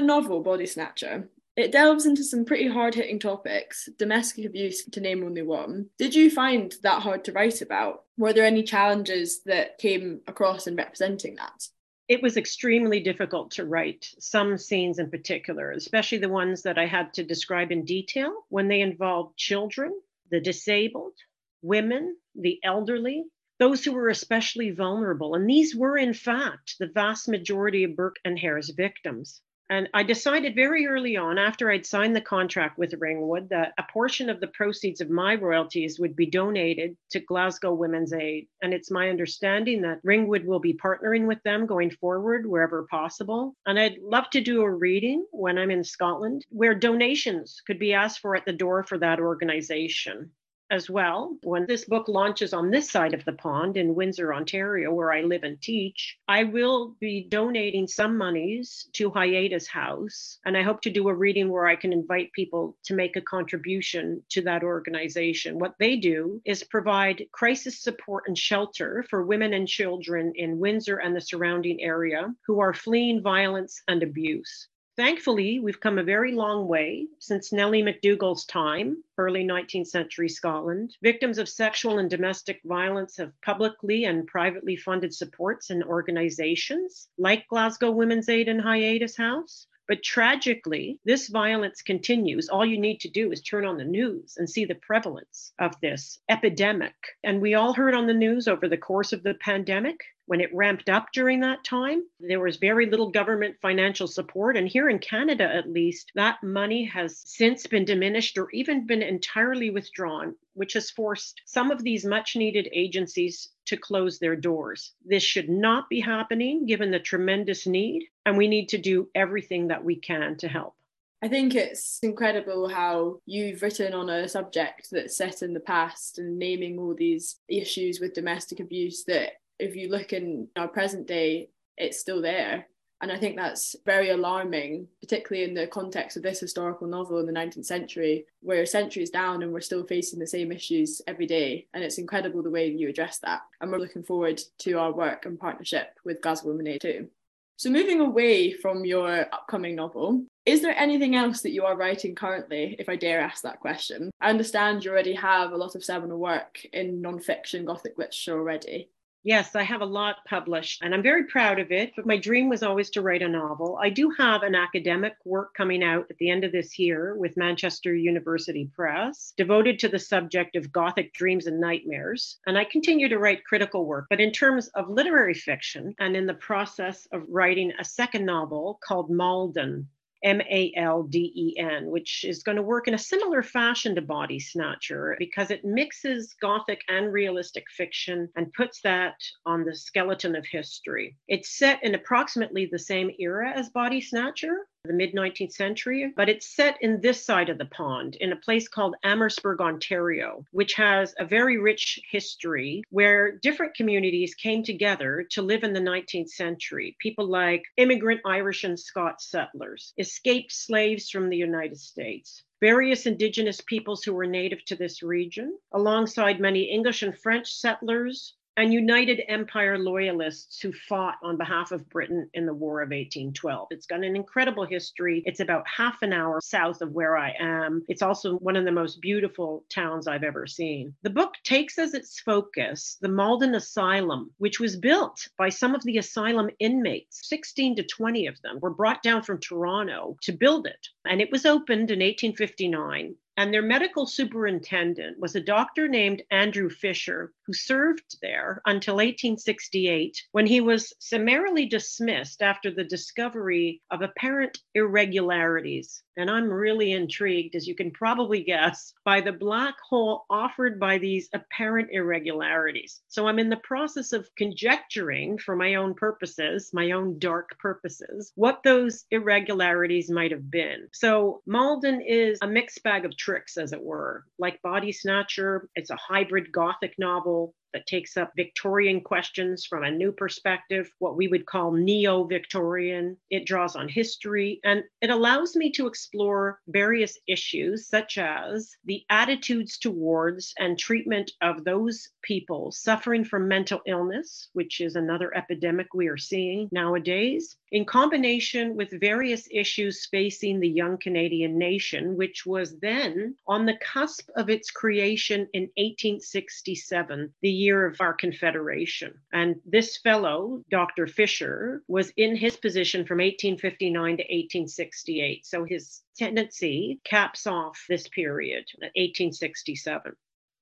novel 0.00 0.42
Body 0.42 0.66
Snatcher, 0.66 1.28
it 1.56 1.72
delves 1.72 2.06
into 2.06 2.24
some 2.24 2.44
pretty 2.44 2.68
hard 2.68 2.94
hitting 2.94 3.18
topics, 3.18 3.88
domestic 3.98 4.44
abuse 4.44 4.84
to 4.84 5.00
name 5.00 5.24
only 5.24 5.42
one. 5.42 5.86
Did 5.98 6.14
you 6.14 6.30
find 6.30 6.74
that 6.82 7.02
hard 7.02 7.24
to 7.24 7.32
write 7.32 7.60
about? 7.60 8.04
Were 8.16 8.32
there 8.32 8.44
any 8.44 8.62
challenges 8.62 9.42
that 9.44 9.78
came 9.78 10.20
across 10.26 10.66
in 10.66 10.76
representing 10.76 11.36
that? 11.36 11.68
It 12.08 12.22
was 12.22 12.36
extremely 12.36 12.98
difficult 13.00 13.52
to 13.52 13.66
write 13.66 14.08
some 14.18 14.58
scenes 14.58 14.98
in 14.98 15.10
particular, 15.10 15.70
especially 15.70 16.18
the 16.18 16.28
ones 16.28 16.62
that 16.62 16.78
I 16.78 16.86
had 16.86 17.12
to 17.14 17.24
describe 17.24 17.70
in 17.70 17.84
detail 17.84 18.32
when 18.48 18.66
they 18.66 18.80
involved 18.80 19.36
children, 19.36 19.92
the 20.30 20.40
disabled, 20.40 21.14
women, 21.62 22.16
the 22.34 22.58
elderly, 22.64 23.24
those 23.58 23.84
who 23.84 23.92
were 23.92 24.08
especially 24.08 24.70
vulnerable. 24.70 25.34
And 25.34 25.48
these 25.48 25.76
were, 25.76 25.98
in 25.98 26.14
fact, 26.14 26.76
the 26.78 26.86
vast 26.86 27.28
majority 27.28 27.84
of 27.84 27.96
Burke 27.96 28.16
and 28.24 28.38
Hare's 28.38 28.70
victims. 28.70 29.42
And 29.70 29.88
I 29.94 30.02
decided 30.02 30.56
very 30.56 30.88
early 30.88 31.16
on, 31.16 31.38
after 31.38 31.70
I'd 31.70 31.86
signed 31.86 32.16
the 32.16 32.20
contract 32.20 32.76
with 32.76 32.92
Ringwood, 32.98 33.50
that 33.50 33.72
a 33.78 33.84
portion 33.92 34.28
of 34.28 34.40
the 34.40 34.48
proceeds 34.48 35.00
of 35.00 35.10
my 35.10 35.36
royalties 35.36 36.00
would 36.00 36.16
be 36.16 36.26
donated 36.26 36.96
to 37.10 37.20
Glasgow 37.20 37.72
Women's 37.72 38.12
Aid. 38.12 38.48
And 38.62 38.74
it's 38.74 38.90
my 38.90 39.10
understanding 39.10 39.82
that 39.82 40.00
Ringwood 40.02 40.44
will 40.44 40.58
be 40.58 40.74
partnering 40.74 41.28
with 41.28 41.40
them 41.44 41.66
going 41.66 41.92
forward 41.92 42.46
wherever 42.46 42.88
possible. 42.90 43.54
And 43.64 43.78
I'd 43.78 43.98
love 44.02 44.28
to 44.30 44.40
do 44.40 44.62
a 44.62 44.68
reading 44.68 45.24
when 45.30 45.56
I'm 45.56 45.70
in 45.70 45.84
Scotland 45.84 46.44
where 46.48 46.74
donations 46.74 47.62
could 47.64 47.78
be 47.78 47.94
asked 47.94 48.18
for 48.18 48.34
at 48.34 48.46
the 48.46 48.52
door 48.52 48.82
for 48.82 48.98
that 48.98 49.20
organization 49.20 50.32
as 50.70 50.88
well. 50.88 51.36
When 51.42 51.66
this 51.66 51.84
book 51.84 52.08
launches 52.08 52.52
on 52.52 52.70
this 52.70 52.90
side 52.90 53.14
of 53.14 53.24
the 53.24 53.32
pond 53.32 53.76
in 53.76 53.94
Windsor, 53.94 54.32
Ontario, 54.32 54.92
where 54.92 55.12
I 55.12 55.22
live 55.22 55.42
and 55.42 55.60
teach, 55.60 56.16
I 56.28 56.44
will 56.44 56.96
be 57.00 57.26
donating 57.28 57.86
some 57.86 58.16
monies 58.16 58.88
to 58.94 59.10
Hiatus 59.10 59.66
House. 59.66 60.38
And 60.44 60.56
I 60.56 60.62
hope 60.62 60.80
to 60.82 60.90
do 60.90 61.08
a 61.08 61.14
reading 61.14 61.50
where 61.50 61.66
I 61.66 61.76
can 61.76 61.92
invite 61.92 62.32
people 62.32 62.76
to 62.84 62.94
make 62.94 63.16
a 63.16 63.20
contribution 63.20 64.22
to 64.30 64.42
that 64.42 64.62
organization. 64.62 65.58
What 65.58 65.74
they 65.78 65.96
do 65.96 66.40
is 66.44 66.62
provide 66.64 67.26
crisis 67.32 67.80
support 67.80 68.24
and 68.26 68.38
shelter 68.38 69.04
for 69.10 69.24
women 69.24 69.54
and 69.54 69.66
children 69.66 70.32
in 70.36 70.58
Windsor 70.58 70.98
and 70.98 71.14
the 71.14 71.20
surrounding 71.20 71.82
area 71.82 72.32
who 72.46 72.60
are 72.60 72.74
fleeing 72.74 73.22
violence 73.22 73.82
and 73.88 74.02
abuse. 74.02 74.68
Thankfully, 75.00 75.60
we've 75.60 75.80
come 75.80 75.96
a 75.96 76.04
very 76.04 76.32
long 76.32 76.68
way 76.68 77.06
since 77.20 77.54
Nellie 77.54 77.82
McDougall's 77.82 78.44
time, 78.44 79.02
early 79.16 79.42
19th 79.42 79.86
century 79.86 80.28
Scotland. 80.28 80.94
Victims 81.02 81.38
of 81.38 81.48
sexual 81.48 81.98
and 81.98 82.10
domestic 82.10 82.60
violence 82.66 83.16
have 83.16 83.32
publicly 83.40 84.04
and 84.04 84.26
privately 84.26 84.76
funded 84.76 85.14
supports 85.14 85.70
and 85.70 85.82
organizations 85.82 87.08
like 87.16 87.48
Glasgow 87.48 87.90
Women's 87.92 88.28
Aid 88.28 88.48
and 88.48 88.60
Hiatus 88.60 89.16
House. 89.16 89.66
But 89.88 90.02
tragically, 90.02 91.00
this 91.06 91.28
violence 91.28 91.80
continues. 91.80 92.50
All 92.50 92.66
you 92.66 92.78
need 92.78 93.00
to 93.00 93.08
do 93.08 93.32
is 93.32 93.40
turn 93.40 93.64
on 93.64 93.78
the 93.78 93.84
news 93.84 94.34
and 94.36 94.50
see 94.50 94.66
the 94.66 94.74
prevalence 94.74 95.54
of 95.58 95.72
this 95.80 96.20
epidemic. 96.28 96.94
And 97.24 97.40
we 97.40 97.54
all 97.54 97.72
heard 97.72 97.94
on 97.94 98.06
the 98.06 98.12
news 98.12 98.46
over 98.46 98.68
the 98.68 98.76
course 98.76 99.14
of 99.14 99.22
the 99.22 99.34
pandemic 99.34 99.96
when 100.30 100.40
it 100.40 100.54
ramped 100.54 100.88
up 100.88 101.08
during 101.12 101.40
that 101.40 101.64
time, 101.64 102.04
there 102.20 102.38
was 102.38 102.56
very 102.56 102.86
little 102.86 103.10
government 103.10 103.56
financial 103.60 104.06
support. 104.06 104.56
And 104.56 104.68
here 104.68 104.88
in 104.88 105.00
Canada, 105.00 105.42
at 105.42 105.68
least, 105.68 106.12
that 106.14 106.40
money 106.40 106.84
has 106.84 107.20
since 107.26 107.66
been 107.66 107.84
diminished 107.84 108.38
or 108.38 108.48
even 108.52 108.86
been 108.86 109.02
entirely 109.02 109.70
withdrawn, 109.70 110.36
which 110.54 110.74
has 110.74 110.88
forced 110.88 111.42
some 111.46 111.72
of 111.72 111.82
these 111.82 112.04
much 112.04 112.36
needed 112.36 112.68
agencies 112.72 113.48
to 113.66 113.76
close 113.76 114.20
their 114.20 114.36
doors. 114.36 114.92
This 115.04 115.24
should 115.24 115.48
not 115.48 115.90
be 115.90 115.98
happening 115.98 116.64
given 116.64 116.92
the 116.92 117.00
tremendous 117.00 117.66
need, 117.66 118.04
and 118.24 118.38
we 118.38 118.46
need 118.46 118.68
to 118.68 118.78
do 118.78 119.08
everything 119.16 119.66
that 119.66 119.82
we 119.82 119.96
can 119.96 120.36
to 120.36 120.46
help. 120.46 120.76
I 121.22 121.28
think 121.28 121.54
it's 121.56 121.98
incredible 122.02 122.68
how 122.68 123.18
you've 123.26 123.60
written 123.62 123.92
on 123.92 124.08
a 124.08 124.28
subject 124.28 124.88
that's 124.92 125.16
set 125.16 125.42
in 125.42 125.52
the 125.52 125.60
past 125.60 126.18
and 126.18 126.38
naming 126.38 126.78
all 126.78 126.94
these 126.94 127.40
issues 127.48 128.00
with 128.00 128.14
domestic 128.14 128.60
abuse 128.60 129.04
that 129.04 129.32
if 129.60 129.76
you 129.76 129.88
look 129.88 130.12
in 130.12 130.48
our 130.56 130.68
present 130.68 131.06
day, 131.06 131.50
it's 131.76 132.00
still 132.00 132.22
there. 132.22 132.66
And 133.02 133.10
I 133.10 133.16
think 133.16 133.36
that's 133.36 133.76
very 133.86 134.10
alarming, 134.10 134.86
particularly 135.00 135.48
in 135.48 135.54
the 135.54 135.66
context 135.66 136.18
of 136.18 136.22
this 136.22 136.38
historical 136.38 136.86
novel 136.86 137.18
in 137.18 137.26
the 137.26 137.32
19th 137.32 137.64
century, 137.64 138.26
where 138.42 138.66
centuries 138.66 139.08
down 139.08 139.42
and 139.42 139.52
we're 139.52 139.60
still 139.60 139.86
facing 139.86 140.18
the 140.18 140.26
same 140.26 140.52
issues 140.52 141.00
every 141.06 141.26
day. 141.26 141.66
And 141.72 141.82
it's 141.82 141.96
incredible 141.96 142.42
the 142.42 142.50
way 142.50 142.68
you 142.68 142.88
address 142.90 143.18
that. 143.20 143.40
And 143.60 143.72
we're 143.72 143.78
looking 143.78 144.02
forward 144.02 144.42
to 144.58 144.72
our 144.74 144.92
work 144.92 145.24
and 145.24 145.40
partnership 145.40 145.98
with 146.04 146.20
Glasgow 146.20 146.52
Women 146.52 146.78
too. 146.78 147.08
So, 147.56 147.70
moving 147.70 148.00
away 148.00 148.52
from 148.52 148.86
your 148.86 149.26
upcoming 149.34 149.76
novel, 149.76 150.24
is 150.46 150.62
there 150.62 150.74
anything 150.76 151.14
else 151.14 151.42
that 151.42 151.52
you 151.52 151.64
are 151.64 151.76
writing 151.76 152.14
currently, 152.14 152.74
if 152.78 152.88
I 152.88 152.96
dare 152.96 153.20
ask 153.20 153.42
that 153.42 153.60
question? 153.60 154.10
I 154.20 154.30
understand 154.30 154.82
you 154.82 154.90
already 154.90 155.12
have 155.12 155.52
a 155.52 155.56
lot 155.58 155.74
of 155.74 155.84
seminal 155.84 156.18
work 156.18 156.64
in 156.72 157.02
non-fiction 157.02 157.66
Gothic 157.66 157.98
literature 157.98 158.38
already. 158.38 158.88
Yes, 159.22 159.54
I 159.54 159.64
have 159.64 159.82
a 159.82 159.86
lot 159.86 160.24
published 160.26 160.82
and 160.82 160.94
I'm 160.94 161.02
very 161.02 161.24
proud 161.24 161.58
of 161.58 161.70
it. 161.70 161.92
But 161.94 162.06
my 162.06 162.16
dream 162.16 162.48
was 162.48 162.62
always 162.62 162.88
to 162.90 163.02
write 163.02 163.20
a 163.20 163.28
novel. 163.28 163.78
I 163.80 163.90
do 163.90 164.08
have 164.16 164.42
an 164.42 164.54
academic 164.54 165.14
work 165.26 165.52
coming 165.54 165.84
out 165.84 166.06
at 166.08 166.16
the 166.16 166.30
end 166.30 166.42
of 166.42 166.52
this 166.52 166.78
year 166.78 167.14
with 167.18 167.36
Manchester 167.36 167.94
University 167.94 168.70
Press, 168.74 169.34
devoted 169.36 169.78
to 169.80 169.88
the 169.88 169.98
subject 169.98 170.56
of 170.56 170.72
Gothic 170.72 171.12
dreams 171.12 171.46
and 171.46 171.60
nightmares. 171.60 172.38
And 172.46 172.56
I 172.56 172.64
continue 172.64 173.10
to 173.10 173.18
write 173.18 173.44
critical 173.44 173.84
work. 173.84 174.06
But 174.08 174.20
in 174.20 174.32
terms 174.32 174.68
of 174.68 174.88
literary 174.88 175.34
fiction, 175.34 175.94
and 175.98 176.16
in 176.16 176.26
the 176.26 176.34
process 176.34 177.06
of 177.12 177.24
writing 177.28 177.72
a 177.78 177.84
second 177.84 178.24
novel 178.24 178.78
called 178.82 179.10
Malden, 179.10 179.86
M 180.22 180.40
A 180.42 180.72
L 180.76 181.02
D 181.04 181.32
E 181.34 181.58
N, 181.58 181.86
which 181.86 182.24
is 182.24 182.42
going 182.42 182.56
to 182.56 182.62
work 182.62 182.88
in 182.88 182.94
a 182.94 182.98
similar 182.98 183.42
fashion 183.42 183.94
to 183.94 184.02
Body 184.02 184.38
Snatcher 184.38 185.16
because 185.18 185.50
it 185.50 185.64
mixes 185.64 186.34
Gothic 186.40 186.82
and 186.88 187.12
realistic 187.12 187.64
fiction 187.70 188.28
and 188.36 188.52
puts 188.52 188.80
that 188.82 189.14
on 189.46 189.64
the 189.64 189.74
skeleton 189.74 190.36
of 190.36 190.44
history. 190.50 191.16
It's 191.28 191.56
set 191.56 191.82
in 191.82 191.94
approximately 191.94 192.68
the 192.70 192.78
same 192.78 193.10
era 193.18 193.52
as 193.54 193.70
Body 193.70 194.00
Snatcher, 194.00 194.66
the 194.84 194.94
mid 194.94 195.12
19th 195.12 195.52
century, 195.52 196.10
but 196.16 196.30
it's 196.30 196.56
set 196.56 196.78
in 196.80 197.02
this 197.02 197.22
side 197.22 197.50
of 197.50 197.58
the 197.58 197.66
pond 197.66 198.16
in 198.16 198.32
a 198.32 198.36
place 198.36 198.66
called 198.66 198.96
Amherstburg, 199.04 199.60
Ontario, 199.60 200.42
which 200.52 200.72
has 200.72 201.14
a 201.18 201.24
very 201.24 201.58
rich 201.58 202.00
history 202.10 202.82
where 202.88 203.30
different 203.30 203.74
communities 203.74 204.34
came 204.34 204.62
together 204.62 205.26
to 205.32 205.42
live 205.42 205.64
in 205.64 205.74
the 205.74 205.80
19th 205.80 206.30
century. 206.30 206.96
People 206.98 207.26
like 207.26 207.62
immigrant 207.76 208.22
Irish 208.24 208.64
and 208.64 208.80
Scots 208.80 209.30
settlers, 209.30 209.92
escaped 209.98 210.50
slaves 210.50 211.10
from 211.10 211.28
the 211.28 211.36
United 211.36 211.78
States, 211.78 212.42
various 212.58 213.04
indigenous 213.04 213.60
peoples 213.60 214.02
who 214.02 214.14
were 214.14 214.26
native 214.26 214.64
to 214.64 214.76
this 214.76 215.02
region, 215.02 215.58
alongside 215.72 216.40
many 216.40 216.62
English 216.62 217.02
and 217.02 217.18
French 217.18 217.52
settlers, 217.52 218.34
and 218.56 218.72
united 218.72 219.22
empire 219.28 219.78
loyalists 219.78 220.60
who 220.60 220.72
fought 220.72 221.16
on 221.22 221.36
behalf 221.36 221.72
of 221.72 221.88
Britain 221.88 222.28
in 222.34 222.46
the 222.46 222.54
War 222.54 222.82
of 222.82 222.88
1812. 222.88 223.68
It's 223.70 223.86
got 223.86 224.04
an 224.04 224.16
incredible 224.16 224.64
history. 224.64 225.22
It's 225.24 225.40
about 225.40 225.66
half 225.66 226.02
an 226.02 226.12
hour 226.12 226.40
south 226.42 226.82
of 226.82 226.92
where 226.92 227.16
I 227.16 227.34
am. 227.38 227.84
It's 227.88 228.02
also 228.02 228.36
one 228.38 228.56
of 228.56 228.64
the 228.64 228.72
most 228.72 229.00
beautiful 229.00 229.64
towns 229.70 230.06
I've 230.06 230.24
ever 230.24 230.46
seen. 230.46 230.94
The 231.02 231.10
book 231.10 231.34
takes 231.44 231.78
as 231.78 231.94
its 231.94 232.20
focus 232.20 232.98
the 233.00 233.08
Malden 233.08 233.54
Asylum, 233.54 234.30
which 234.38 234.60
was 234.60 234.76
built 234.76 235.28
by 235.38 235.48
some 235.48 235.74
of 235.74 235.82
the 235.84 235.98
asylum 235.98 236.50
inmates. 236.58 237.28
16 237.28 237.76
to 237.76 237.82
20 237.82 238.26
of 238.26 238.40
them 238.42 238.58
were 238.60 238.74
brought 238.74 239.02
down 239.02 239.22
from 239.22 239.40
Toronto 239.40 240.16
to 240.22 240.32
build 240.32 240.66
it. 240.66 240.88
And 241.06 241.20
it 241.20 241.30
was 241.30 241.46
opened 241.46 241.90
in 241.90 242.00
1859 242.00 243.14
and 243.40 243.54
their 243.54 243.62
medical 243.62 244.06
superintendent 244.06 245.18
was 245.18 245.34
a 245.34 245.40
doctor 245.40 245.88
named 245.88 246.22
Andrew 246.30 246.68
Fisher, 246.68 247.32
who 247.46 247.54
served 247.54 248.18
there 248.20 248.60
until 248.66 248.96
1868 248.96 250.22
when 250.32 250.44
he 250.44 250.60
was 250.60 250.92
summarily 250.98 251.64
dismissed 251.64 252.42
after 252.42 252.70
the 252.70 252.84
discovery 252.84 253.80
of 253.90 254.02
apparent 254.02 254.58
irregularities. 254.74 256.02
And 256.18 256.30
I'm 256.30 256.52
really 256.52 256.92
intrigued, 256.92 257.54
as 257.54 257.66
you 257.66 257.74
can 257.74 257.92
probably 257.92 258.42
guess, 258.42 258.92
by 259.06 259.22
the 259.22 259.32
black 259.32 259.76
hole 259.88 260.26
offered 260.28 260.78
by 260.78 260.98
these 260.98 261.30
apparent 261.32 261.88
irregularities. 261.92 263.00
So 263.08 263.26
I'm 263.26 263.38
in 263.38 263.48
the 263.48 263.56
process 263.56 264.12
of 264.12 264.28
conjecturing 264.36 265.38
for 265.38 265.56
my 265.56 265.76
own 265.76 265.94
purposes, 265.94 266.70
my 266.74 266.90
own 266.90 267.18
dark 267.18 267.58
purposes, 267.58 268.32
what 268.34 268.62
those 268.62 269.06
irregularities 269.10 270.10
might 270.10 270.30
have 270.30 270.50
been. 270.50 270.88
So 270.92 271.40
Malden 271.46 272.02
is 272.02 272.38
a 272.42 272.46
mixed 272.46 272.82
bag 272.82 273.06
of 273.06 273.16
tricks, 273.30 273.56
as 273.56 273.72
it 273.72 273.82
were. 273.82 274.24
Like 274.38 274.60
Body 274.62 274.92
Snatcher, 274.92 275.68
it's 275.74 275.90
a 275.90 275.96
hybrid 275.96 276.50
gothic 276.52 276.94
novel 276.98 277.54
that 277.72 277.86
takes 277.86 278.16
up 278.16 278.32
Victorian 278.36 279.00
questions 279.00 279.64
from 279.64 279.84
a 279.84 279.90
new 279.90 280.12
perspective, 280.12 280.90
what 280.98 281.16
we 281.16 281.28
would 281.28 281.46
call 281.46 281.72
neo 281.72 282.24
Victorian. 282.24 283.16
It 283.30 283.46
draws 283.46 283.76
on 283.76 283.88
history 283.88 284.60
and 284.64 284.82
it 285.00 285.10
allows 285.10 285.56
me 285.56 285.70
to 285.72 285.86
explore 285.86 286.60
various 286.68 287.18
issues, 287.26 287.88
such 287.88 288.18
as 288.18 288.76
the 288.84 289.04
attitudes 289.10 289.78
towards 289.78 290.54
and 290.58 290.78
treatment 290.78 291.32
of 291.40 291.64
those 291.64 292.08
people 292.22 292.72
suffering 292.72 293.24
from 293.24 293.48
mental 293.48 293.80
illness, 293.86 294.48
which 294.52 294.80
is 294.80 294.96
another 294.96 295.36
epidemic 295.36 295.94
we 295.94 296.08
are 296.08 296.16
seeing 296.16 296.68
nowadays, 296.72 297.56
in 297.72 297.84
combination 297.84 298.76
with 298.76 299.00
various 299.00 299.46
issues 299.50 300.06
facing 300.06 300.58
the 300.58 300.68
young 300.68 300.98
Canadian 300.98 301.56
nation, 301.56 302.16
which 302.16 302.44
was 302.44 302.78
then 302.80 303.34
on 303.46 303.64
the 303.64 303.78
cusp 303.80 304.28
of 304.36 304.50
its 304.50 304.70
creation 304.70 305.48
in 305.52 305.62
1867, 305.76 307.32
the 307.42 307.59
year 307.60 307.86
of 307.86 308.00
our 308.00 308.14
Confederation. 308.14 309.14
And 309.32 309.56
this 309.64 309.98
fellow, 309.98 310.62
Dr. 310.70 311.06
Fisher, 311.06 311.82
was 311.88 312.12
in 312.16 312.34
his 312.34 312.56
position 312.56 313.04
from 313.04 313.18
1859 313.18 314.16
to 314.16 314.22
1868. 314.22 315.46
So 315.46 315.64
his 315.64 316.02
tendency 316.16 317.00
caps 317.04 317.46
off 317.46 317.84
this 317.88 318.08
period, 318.08 318.64
1867. 318.80 320.12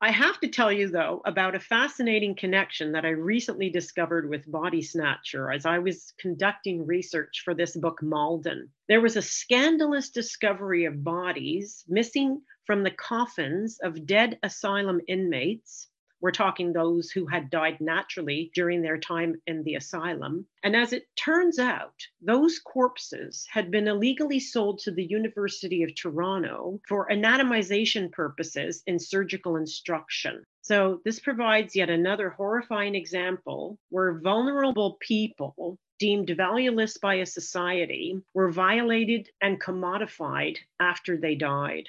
I 0.01 0.13
have 0.13 0.39
to 0.41 0.49
tell 0.49 0.71
you, 0.71 0.89
though, 0.89 1.23
about 1.25 1.57
a 1.57 1.61
fascinating 1.61 2.37
connection 2.37 2.93
that 2.93 3.05
I 3.05 3.09
recently 3.09 3.69
discovered 3.69 4.29
with 4.29 4.51
Body 4.51 4.81
Snatcher 4.81 5.51
as 5.51 5.67
I 5.67 5.81
was 5.81 6.15
conducting 6.21 6.87
research 6.87 7.43
for 7.45 7.53
this 7.53 7.77
book, 7.77 8.01
Malden. 8.01 8.69
There 8.89 9.01
was 9.01 9.17
a 9.17 9.23
scandalous 9.23 10.11
discovery 10.11 10.85
of 10.85 11.03
bodies 11.03 11.85
missing 11.89 12.43
from 12.65 12.85
the 12.85 12.93
coffins 12.93 13.81
of 13.83 14.07
dead 14.07 14.39
asylum 14.45 15.01
inmates 15.09 15.88
we're 16.21 16.31
talking 16.31 16.73
those 16.73 17.11
who 17.11 17.27
had 17.27 17.51
died 17.51 17.81
naturally 17.81 18.51
during 18.55 18.83
their 18.83 18.99
time 18.99 19.41
in 19.47 19.63
the 19.63 19.77
asylum. 19.77 20.47
And 20.63 20.75
as 20.75 20.93
it 20.93 21.07
turns 21.17 21.59
out, 21.59 21.95
those 22.21 22.59
corpses 22.59 23.47
had 23.51 23.71
been 23.71 23.89
illegally 23.89 24.41
sold 24.41 24.81
to 24.81 24.91
the 24.91 25.05
University 25.05 25.83
of 25.83 25.95
Toronto 25.95 26.81
for 26.89 27.09
anatomization 27.11 28.11
purposes 28.11 28.83
in 28.87 28.99
surgical 28.99 29.57
instruction. 29.57 30.45
So, 30.63 31.01
this 31.05 31.19
provides 31.21 31.75
yet 31.75 31.89
another 31.89 32.31
horrifying 32.31 32.95
example 32.95 33.79
where 33.89 34.19
vulnerable 34.21 34.99
people 35.01 35.79
deemed 35.99 36.31
valueless 36.37 36.99
by 36.99 37.15
a 37.15 37.27
society 37.27 38.21
were 38.35 38.53
violated 38.53 39.29
and 39.41 39.61
commodified 39.61 40.59
after 40.79 41.17
they 41.17 41.35
died. 41.35 41.89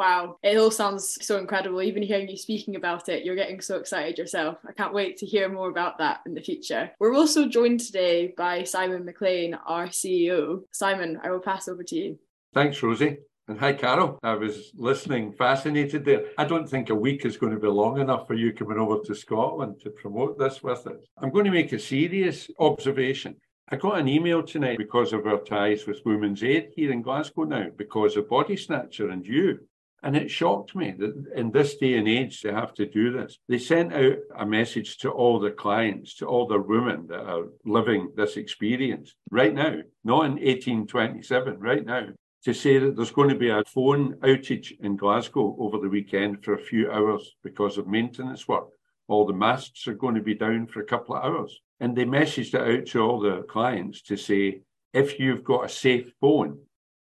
Wow, 0.00 0.38
it 0.42 0.56
all 0.56 0.70
sounds 0.70 1.18
so 1.20 1.36
incredible. 1.36 1.82
Even 1.82 2.02
hearing 2.02 2.26
you 2.26 2.38
speaking 2.38 2.74
about 2.74 3.10
it, 3.10 3.22
you're 3.22 3.36
getting 3.36 3.60
so 3.60 3.76
excited 3.76 4.16
yourself. 4.16 4.56
I 4.66 4.72
can't 4.72 4.94
wait 4.94 5.18
to 5.18 5.26
hear 5.26 5.46
more 5.50 5.68
about 5.68 5.98
that 5.98 6.20
in 6.24 6.32
the 6.32 6.40
future. 6.40 6.90
We're 6.98 7.14
also 7.14 7.46
joined 7.46 7.80
today 7.80 8.32
by 8.34 8.62
Simon 8.62 9.04
McLean, 9.04 9.52
our 9.66 9.88
CEO. 9.88 10.62
Simon, 10.72 11.20
I 11.22 11.30
will 11.30 11.40
pass 11.40 11.68
over 11.68 11.82
to 11.82 11.94
you. 11.94 12.18
Thanks, 12.54 12.82
Rosie. 12.82 13.18
And 13.46 13.60
hi, 13.60 13.74
Carol. 13.74 14.18
I 14.22 14.36
was 14.36 14.72
listening, 14.74 15.34
fascinated 15.34 16.06
there. 16.06 16.28
I 16.38 16.46
don't 16.46 16.66
think 16.66 16.88
a 16.88 16.94
week 16.94 17.26
is 17.26 17.36
going 17.36 17.52
to 17.52 17.60
be 17.60 17.68
long 17.68 18.00
enough 18.00 18.26
for 18.26 18.32
you 18.32 18.54
coming 18.54 18.78
over 18.78 19.00
to 19.04 19.14
Scotland 19.14 19.82
to 19.82 19.90
promote 19.90 20.38
this 20.38 20.62
with 20.62 20.86
us. 20.86 21.04
I'm 21.18 21.28
going 21.28 21.44
to 21.44 21.50
make 21.50 21.74
a 21.74 21.78
serious 21.78 22.48
observation. 22.58 23.36
I 23.68 23.76
got 23.76 23.98
an 23.98 24.08
email 24.08 24.42
tonight 24.42 24.78
because 24.78 25.12
of 25.12 25.26
our 25.26 25.40
ties 25.40 25.86
with 25.86 26.00
Women's 26.06 26.42
Aid 26.42 26.70
here 26.74 26.90
in 26.90 27.02
Glasgow 27.02 27.44
now, 27.44 27.66
because 27.76 28.16
of 28.16 28.30
Body 28.30 28.56
Snatcher 28.56 29.10
and 29.10 29.24
you. 29.26 29.60
And 30.02 30.16
it 30.16 30.30
shocked 30.30 30.74
me 30.74 30.92
that 30.92 31.32
in 31.36 31.50
this 31.50 31.76
day 31.76 31.94
and 31.94 32.08
age 32.08 32.40
they 32.40 32.52
have 32.52 32.72
to 32.74 32.86
do 32.86 33.12
this. 33.12 33.38
They 33.48 33.58
sent 33.58 33.92
out 33.92 34.16
a 34.36 34.46
message 34.46 34.96
to 34.98 35.10
all 35.10 35.38
the 35.38 35.50
clients, 35.50 36.14
to 36.16 36.26
all 36.26 36.46
the 36.46 36.58
women 36.58 37.06
that 37.08 37.20
are 37.20 37.48
living 37.66 38.12
this 38.16 38.36
experience 38.36 39.14
right 39.30 39.52
now, 39.52 39.76
not 40.04 40.24
in 40.24 40.32
1827, 40.32 41.60
right 41.60 41.84
now, 41.84 42.06
to 42.44 42.54
say 42.54 42.78
that 42.78 42.96
there's 42.96 43.10
going 43.10 43.28
to 43.28 43.34
be 43.34 43.50
a 43.50 43.62
phone 43.64 44.14
outage 44.20 44.72
in 44.80 44.96
Glasgow 44.96 45.54
over 45.58 45.78
the 45.78 45.90
weekend 45.90 46.42
for 46.42 46.54
a 46.54 46.62
few 46.62 46.90
hours 46.90 47.36
because 47.44 47.76
of 47.76 47.86
maintenance 47.86 48.48
work. 48.48 48.68
All 49.08 49.26
the 49.26 49.34
masts 49.34 49.86
are 49.86 49.94
going 49.94 50.14
to 50.14 50.22
be 50.22 50.34
down 50.34 50.66
for 50.66 50.80
a 50.80 50.86
couple 50.86 51.14
of 51.16 51.24
hours. 51.24 51.60
And 51.80 51.94
they 51.94 52.04
messaged 52.04 52.54
it 52.54 52.80
out 52.80 52.86
to 52.88 53.00
all 53.00 53.20
the 53.20 53.42
clients 53.42 54.00
to 54.02 54.16
say, 54.16 54.62
if 54.94 55.20
you've 55.20 55.44
got 55.44 55.66
a 55.66 55.68
safe 55.68 56.12
phone, 56.20 56.58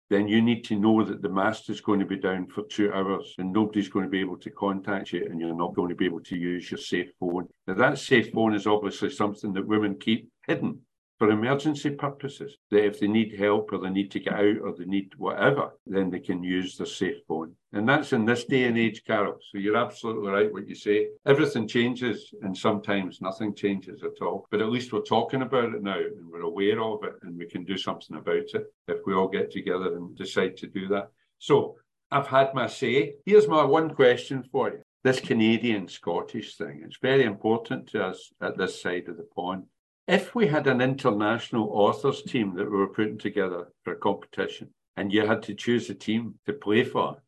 then 0.10 0.28
you 0.28 0.42
need 0.42 0.64
to 0.66 0.80
know 0.80 1.04
that 1.04 1.22
the 1.22 1.30
mast 1.30 1.70
is 1.70 1.82
going 1.82 2.00
to 2.00 2.06
be 2.06 2.18
down 2.18 2.48
for 2.48 2.64
two 2.64 2.92
hours 2.94 3.36
and 3.38 3.52
nobody's 3.52 3.90
going 3.90 4.06
to 4.06 4.10
be 4.10 4.22
able 4.22 4.38
to 4.38 4.50
contact 4.50 5.12
you 5.12 5.26
and 5.26 5.40
you're 5.40 5.56
not 5.56 5.76
going 5.76 5.90
to 5.90 5.96
be 5.96 6.06
able 6.06 6.22
to 6.22 6.38
use 6.38 6.72
your 6.72 6.78
safe 6.78 7.10
phone. 7.20 7.48
Now, 7.68 7.74
that 7.76 8.00
safe 8.00 8.32
phone 8.32 8.56
is 8.56 8.68
obviously 8.68 9.10
something 9.10 9.52
that 9.54 9.68
women 9.68 9.98
keep 10.00 10.30
hidden 10.46 10.80
for 11.18 11.32
emergency 11.32 11.92
purposes. 11.92 12.58
That 12.72 12.86
if 12.86 13.00
they 13.00 13.08
need 13.08 13.40
help 13.40 13.72
or 13.72 13.80
they 13.80 13.90
need 13.90 14.12
to 14.12 14.20
get 14.20 14.34
out 14.34 14.58
or 14.62 14.76
they 14.76 14.86
need 14.86 15.12
whatever, 15.18 15.72
then 15.86 16.10
they 16.10 16.20
can 16.20 16.44
use 16.44 16.78
their 16.78 16.88
safe 16.88 17.18
phone. 17.28 17.56
And 17.74 17.88
that's 17.88 18.14
in 18.14 18.26
this 18.26 18.46
day 18.46 18.66
and 18.66 18.78
age, 18.78 19.04
Carol. 19.06 19.38
So 19.52 19.58
you're 19.58 19.78
absolutely 19.78 20.30
right 20.30 20.52
what 20.52 20.68
you 20.68 20.76
say. 20.76 21.08
Everything 21.26 21.68
changes 21.68 22.34
and 22.42 22.56
sometimes 22.56 23.22
nothing 23.22 23.56
changes 23.56 24.04
at 24.04 24.22
all. 24.22 24.48
But 24.52 24.62
at 24.62 24.70
least 24.70 24.94
we're 24.94 25.02
talking 25.02 25.42
about 25.42 25.74
it 25.74 25.84
now 25.84 25.98
and 25.98 26.30
we're 26.30 26.42
aware 26.42 26.82
of 26.82 27.04
it 27.04 27.14
and 27.24 27.38
we 27.38 27.48
can 27.48 27.64
do 27.64 27.78
something 27.78 28.18
about 28.18 28.36
it 28.54 28.66
if 28.88 29.00
we 29.06 29.14
all 29.14 29.28
get 29.28 29.52
together 29.52 29.96
and 29.96 30.16
decide 30.16 30.58
to 30.58 30.68
do 30.68 30.88
that. 30.90 31.10
So 31.40 31.76
I've 32.10 32.28
had 32.28 32.54
my 32.54 32.68
say. 32.68 33.16
Here's 33.26 33.48
my 33.48 33.64
one 33.64 33.94
question 33.94 34.44
for 34.52 34.70
you. 34.70 34.80
This 35.04 35.20
Canadian 35.20 35.88
Scottish 35.88 36.58
thing, 36.58 36.82
it's 36.86 36.98
very 37.02 37.24
important 37.24 37.88
to 37.90 38.04
us 38.04 38.32
at 38.42 38.58
this 38.58 38.82
side 38.82 39.08
of 39.08 39.18
the 39.18 39.28
pond 39.36 39.64
if 40.08 40.34
we 40.34 40.48
had 40.48 40.68
an 40.68 40.82
international 40.82 41.70
authors 41.72 42.24
team 42.24 42.56
that 42.56 42.70
we 42.70 42.78
were 42.78 42.88
putting 42.88 43.18
together 43.18 43.68
for 43.84 43.94
a 43.94 43.98
competition 43.98 44.70
and 44.96 45.12
you 45.12 45.26
had 45.26 45.44
to 45.44 45.54
choose 45.54 45.90
a 45.90 45.94
team 45.94 46.36
to 46.46 46.54
play 46.54 46.84
for, 46.84 47.22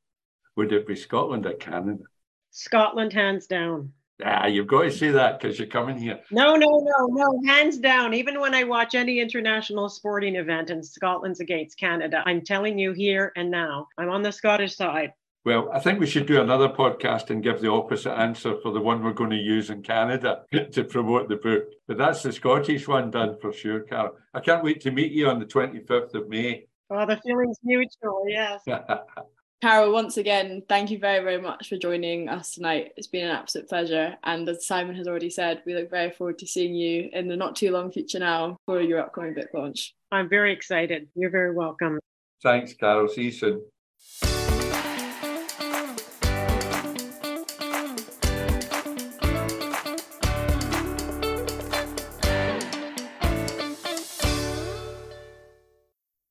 would 0.55 0.71
it 0.71 0.87
be 0.87 0.95
Scotland 0.95 1.45
or 1.45 1.53
Canada? 1.53 2.03
Scotland, 2.51 3.13
hands 3.13 3.47
down. 3.47 3.91
Ah, 4.23 4.47
you've 4.47 4.67
got 4.67 4.83
to 4.83 4.91
say 4.91 5.11
that 5.11 5.39
because 5.39 5.57
you're 5.57 5.67
coming 5.67 5.97
here. 5.97 6.19
No, 6.31 6.55
no, 6.55 6.67
no, 6.67 7.05
no, 7.07 7.41
hands 7.45 7.77
down. 7.77 8.13
Even 8.13 8.39
when 8.39 8.53
I 8.53 8.63
watch 8.63 8.95
any 8.95 9.19
international 9.19 9.87
sporting 9.87 10.35
event 10.35 10.69
and 10.69 10.85
Scotland's 10.85 11.39
against 11.39 11.77
Canada, 11.79 12.21
I'm 12.25 12.41
telling 12.41 12.77
you 12.77 12.91
here 12.91 13.31
and 13.37 13.49
now, 13.49 13.87
I'm 13.97 14.09
on 14.09 14.21
the 14.21 14.31
Scottish 14.31 14.75
side. 14.75 15.13
Well, 15.45 15.69
I 15.73 15.80
think 15.80 15.99
we 15.99 16.06
should 16.06 16.25
do 16.25 16.41
another 16.41 16.67
podcast 16.67 17.30
and 17.30 17.41
give 17.41 17.62
the 17.62 17.71
opposite 17.71 18.12
answer 18.12 18.56
for 18.62 18.71
the 18.71 18.82
one 18.82 19.02
we're 19.02 19.13
going 19.13 19.30
to 19.30 19.38
use 19.38 19.69
in 19.69 19.82
Canada 19.82 20.43
to 20.71 20.84
promote 20.84 21.30
the 21.30 21.38
book. 21.38 21.63
But 21.88 21.97
that's 21.97 22.23
the 22.23 22.34
Scottish 22.34 22.88
one 22.88 23.10
done 23.10 23.38
for 23.41 23.54
sure, 23.54 23.82
Carol. 23.82 24.15
I 24.34 24.41
can't 24.41 24.63
wait 24.63 24.82
to 24.82 24.91
meet 24.91 25.13
you 25.13 25.30
on 25.30 25.39
the 25.39 25.45
25th 25.45 26.13
of 26.13 26.28
May. 26.28 26.65
Oh, 26.89 27.06
the 27.06 27.17
feeling's 27.17 27.60
mutual, 27.63 28.25
yes. 28.28 28.62
Carol, 29.62 29.91
once 29.91 30.17
again, 30.17 30.63
thank 30.69 30.89
you 30.89 30.99
very, 30.99 31.21
very 31.21 31.41
much 31.41 31.67
for 31.67 31.78
joining 31.78 32.30
us 32.30 32.52
tonight. 32.52 32.93
It's 32.95 33.08
been 33.08 33.25
an 33.25 33.36
absolute 33.36 33.67
pleasure. 33.67 34.15
And 34.23 34.47
as 34.47 34.65
Simon 34.65 34.95
has 34.95 35.08
already 35.08 35.30
said, 35.30 35.62
we 35.65 35.75
look 35.75 35.89
very 35.89 36.12
forward 36.12 36.39
to 36.39 36.47
seeing 36.47 36.75
you 36.75 37.10
in 37.12 37.28
the 37.28 37.36
not 37.36 37.56
too 37.56 37.71
long 37.71 37.91
future 37.91 38.19
now 38.19 38.58
for 38.65 38.82
your 38.82 38.99
upcoming 38.99 39.34
book 39.34 39.49
launch. 39.54 39.93
I'm 40.12 40.30
very 40.30 40.54
excited. 40.54 41.10
You're 41.13 41.30
very 41.30 41.54
welcome. 41.54 41.99
Thanks, 42.41 42.73
Carol. 42.73 43.10
See 43.10 43.23
you 43.23 43.32
soon. 43.32 43.62